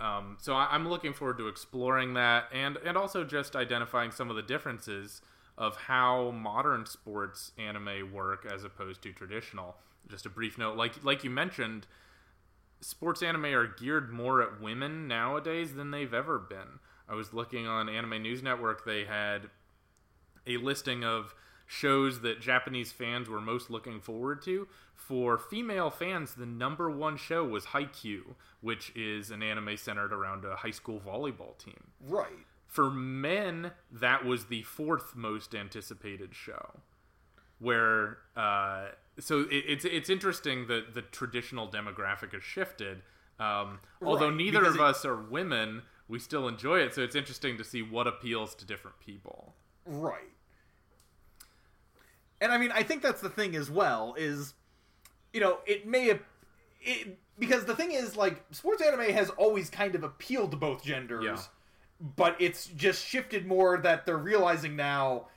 Um, 0.00 0.36
so 0.40 0.54
I, 0.54 0.68
I'm 0.72 0.88
looking 0.88 1.12
forward 1.12 1.38
to 1.38 1.48
exploring 1.48 2.14
that 2.14 2.46
and 2.52 2.76
and 2.78 2.96
also 2.96 3.24
just 3.24 3.54
identifying 3.54 4.10
some 4.10 4.30
of 4.30 4.36
the 4.36 4.42
differences 4.42 5.22
of 5.58 5.76
how 5.76 6.30
modern 6.32 6.86
sports 6.86 7.52
anime 7.58 8.12
work 8.12 8.46
as 8.50 8.64
opposed 8.64 9.02
to 9.02 9.12
traditional. 9.12 9.76
Just 10.08 10.26
a 10.26 10.30
brief 10.30 10.58
note, 10.58 10.76
like 10.76 11.04
like 11.04 11.22
you 11.24 11.30
mentioned, 11.30 11.86
sports 12.80 13.22
anime 13.22 13.46
are 13.46 13.66
geared 13.66 14.10
more 14.12 14.42
at 14.42 14.60
women 14.60 15.06
nowadays 15.06 15.74
than 15.74 15.90
they've 15.90 16.14
ever 16.14 16.38
been. 16.38 16.80
I 17.08 17.14
was 17.14 17.32
looking 17.34 17.66
on 17.66 17.88
Anime 17.88 18.22
News 18.22 18.42
Network; 18.42 18.84
they 18.84 19.04
had 19.04 19.50
a 20.46 20.56
listing 20.56 21.04
of 21.04 21.34
shows 21.66 22.20
that 22.20 22.40
Japanese 22.40 22.92
fans 22.92 23.28
were 23.28 23.40
most 23.40 23.70
looking 23.70 24.00
forward 24.00 24.42
to. 24.42 24.68
For 24.94 25.38
female 25.38 25.90
fans, 25.90 26.34
the 26.34 26.46
number 26.46 26.90
one 26.90 27.16
show 27.16 27.44
was 27.44 27.66
Haikyuu, 27.66 28.34
which 28.60 28.92
is 28.94 29.30
an 29.30 29.42
anime 29.42 29.76
centered 29.76 30.12
around 30.12 30.44
a 30.44 30.56
high 30.56 30.70
school 30.70 31.00
volleyball 31.00 31.56
team. 31.58 31.90
Right. 32.06 32.46
For 32.66 32.90
men, 32.90 33.72
that 33.90 34.24
was 34.24 34.46
the 34.46 34.62
fourth 34.62 35.14
most 35.16 35.54
anticipated 35.54 36.34
show. 36.34 36.80
Where, 37.58 38.18
uh, 38.36 38.86
so 39.18 39.40
it, 39.42 39.64
it's 39.68 39.84
it's 39.84 40.10
interesting 40.10 40.66
that 40.66 40.94
the 40.94 41.02
traditional 41.02 41.68
demographic 41.68 42.32
has 42.32 42.42
shifted. 42.42 43.02
Um, 43.38 43.78
although 44.02 44.28
Right, 44.28 44.36
neither 44.36 44.64
of 44.64 44.74
it- 44.76 44.80
us 44.80 45.04
are 45.04 45.16
women, 45.16 45.82
we 46.08 46.18
still 46.18 46.48
enjoy 46.48 46.80
it. 46.80 46.94
So 46.94 47.02
it's 47.02 47.14
interesting 47.16 47.56
to 47.58 47.64
see 47.64 47.82
what 47.82 48.06
appeals 48.06 48.54
to 48.56 48.64
different 48.64 48.98
people. 49.00 49.54
Right. 49.86 50.28
And 52.40 52.50
I 52.50 52.58
mean, 52.58 52.72
I 52.72 52.82
think 52.82 53.02
that's 53.02 53.20
the 53.20 53.28
thing 53.28 53.54
as 53.54 53.70
well 53.70 54.14
is, 54.18 54.54
you 55.32 55.40
know, 55.40 55.58
it 55.66 55.86
may 55.86 56.08
have, 56.08 56.20
it, 56.80 57.18
because 57.38 57.64
the 57.64 57.76
thing 57.76 57.92
is, 57.92 58.16
like, 58.16 58.42
sports 58.50 58.82
anime 58.82 59.12
has 59.12 59.30
always 59.30 59.70
kind 59.70 59.94
of 59.94 60.02
appealed 60.02 60.50
to 60.50 60.56
both 60.56 60.82
genders, 60.82 61.24
Yeah. 61.24 61.38
but 62.16 62.36
it's 62.40 62.66
just 62.66 63.04
shifted 63.06 63.46
more 63.46 63.78
that 63.78 64.06
they're 64.06 64.16
realizing 64.16 64.74
now 64.76 65.28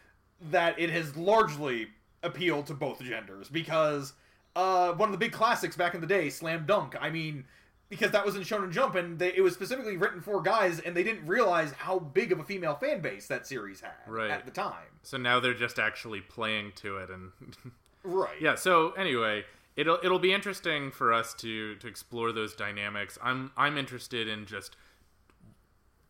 that 0.50 0.80
it 0.80 0.90
has 0.90 1.16
largely 1.16 1.88
appealed 2.24 2.66
to 2.68 2.74
both 2.74 3.00
genders 3.02 3.50
because 3.50 4.14
uh, 4.56 4.92
one 4.94 5.10
of 5.10 5.12
the 5.14 5.18
big 5.18 5.32
classics 5.32 5.76
back 5.76 5.94
in 5.94 6.02
the 6.02 6.08
day, 6.08 6.30
Slam 6.30 6.66
Dunk. 6.66 6.96
I 7.00 7.10
mean, 7.12 7.46
because 7.90 8.12
that 8.12 8.26
was 8.26 8.36
in 8.36 8.42
Shonen 8.42 8.72
Jump 8.72 8.96
and 8.96 9.20
they, 9.20 9.34
it 9.36 9.42
was 9.42 9.54
specifically 9.54 9.96
written 9.98 10.22
for 10.22 10.42
guys, 10.42 10.80
and 10.80 10.96
they 10.96 11.04
didn't 11.04 11.26
realize 11.28 11.72
how 11.74 12.00
big 12.00 12.32
of 12.32 12.40
a 12.40 12.44
female 12.44 12.76
fan 12.76 13.02
base 13.02 13.28
that 13.28 13.46
series 13.46 13.82
had 13.82 13.92
Right. 14.08 14.32
at 14.32 14.46
the 14.46 14.52
time. 14.52 14.88
So 15.04 15.18
now 15.18 15.40
they're 15.40 15.54
just 15.54 15.78
actually 15.80 16.22
playing 16.22 16.74
to 16.78 16.98
it, 16.98 17.10
and 17.10 17.32
Right. 18.04 18.40
yeah. 18.42 18.56
So 18.56 18.92
anyway, 18.92 19.46
it'll 19.76 20.00
it'll 20.04 20.20
be 20.20 20.34
interesting 20.34 20.92
for 20.92 21.14
us 21.14 21.34
to 21.36 21.76
to 21.76 21.88
explore 21.88 22.32
those 22.32 22.56
dynamics. 22.56 23.18
I'm 23.22 23.52
I'm 23.58 23.78
interested 23.78 24.28
in 24.28 24.46
just 24.46 24.76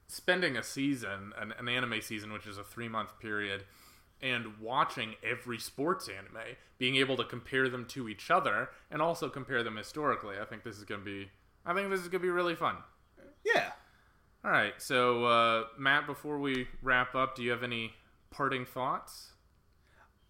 spending 0.08 0.56
a 0.56 0.64
season, 0.64 1.34
an, 1.38 1.54
an 1.58 1.68
anime 1.68 2.02
season, 2.02 2.32
which 2.32 2.48
is 2.48 2.58
a 2.58 2.64
three 2.64 2.88
month 2.88 3.20
period, 3.20 3.64
and 4.22 4.58
watching 4.60 5.16
every 5.24 5.58
sports 5.58 6.08
anime, 6.08 6.56
being 6.78 6.96
able 6.96 7.18
to 7.18 7.24
compare 7.24 7.70
them 7.70 7.86
to 7.86 8.08
each 8.08 8.30
other, 8.32 8.70
and 8.92 9.02
also 9.02 9.30
compare 9.30 9.64
them 9.64 9.78
historically. 9.78 10.36
I 10.40 10.46
think 10.46 10.64
this 10.64 10.78
is 10.78 10.84
gonna 10.84 11.02
be 11.04 11.30
I 11.66 11.74
think 11.74 11.90
this 11.90 12.02
is 12.02 12.08
gonna 12.08 12.22
be 12.22 12.30
really 12.30 12.56
fun. 12.56 12.76
Yeah. 13.44 13.72
All 14.44 14.52
right, 14.52 14.74
so 14.78 15.26
uh, 15.26 15.64
Matt, 15.78 16.06
before 16.06 16.40
we 16.40 16.68
wrap 16.84 17.16
up, 17.16 17.36
do 17.36 17.42
you 17.44 17.50
have 17.50 17.64
any 17.64 17.94
parting 18.30 18.66
thoughts? 18.66 19.32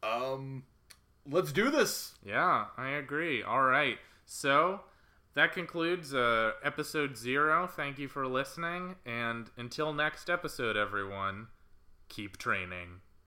Um, 0.04 0.64
let's 1.30 1.52
do 1.52 1.70
this. 1.70 2.14
Yeah, 2.24 2.66
I 2.78 2.90
agree. 2.90 3.44
All 3.44 3.64
right. 3.64 3.98
So 4.26 4.82
that 5.34 5.54
concludes 5.54 6.14
uh, 6.14 6.54
episode 6.64 7.18
zero. 7.18 7.68
Thank 7.68 8.00
you 8.00 8.08
for 8.08 8.28
listening. 8.28 8.96
And 9.06 9.50
until 9.58 9.94
next 9.94 10.30
episode, 10.30 10.78
everyone, 10.78 11.48
keep 12.10 12.38
training. 12.38 13.02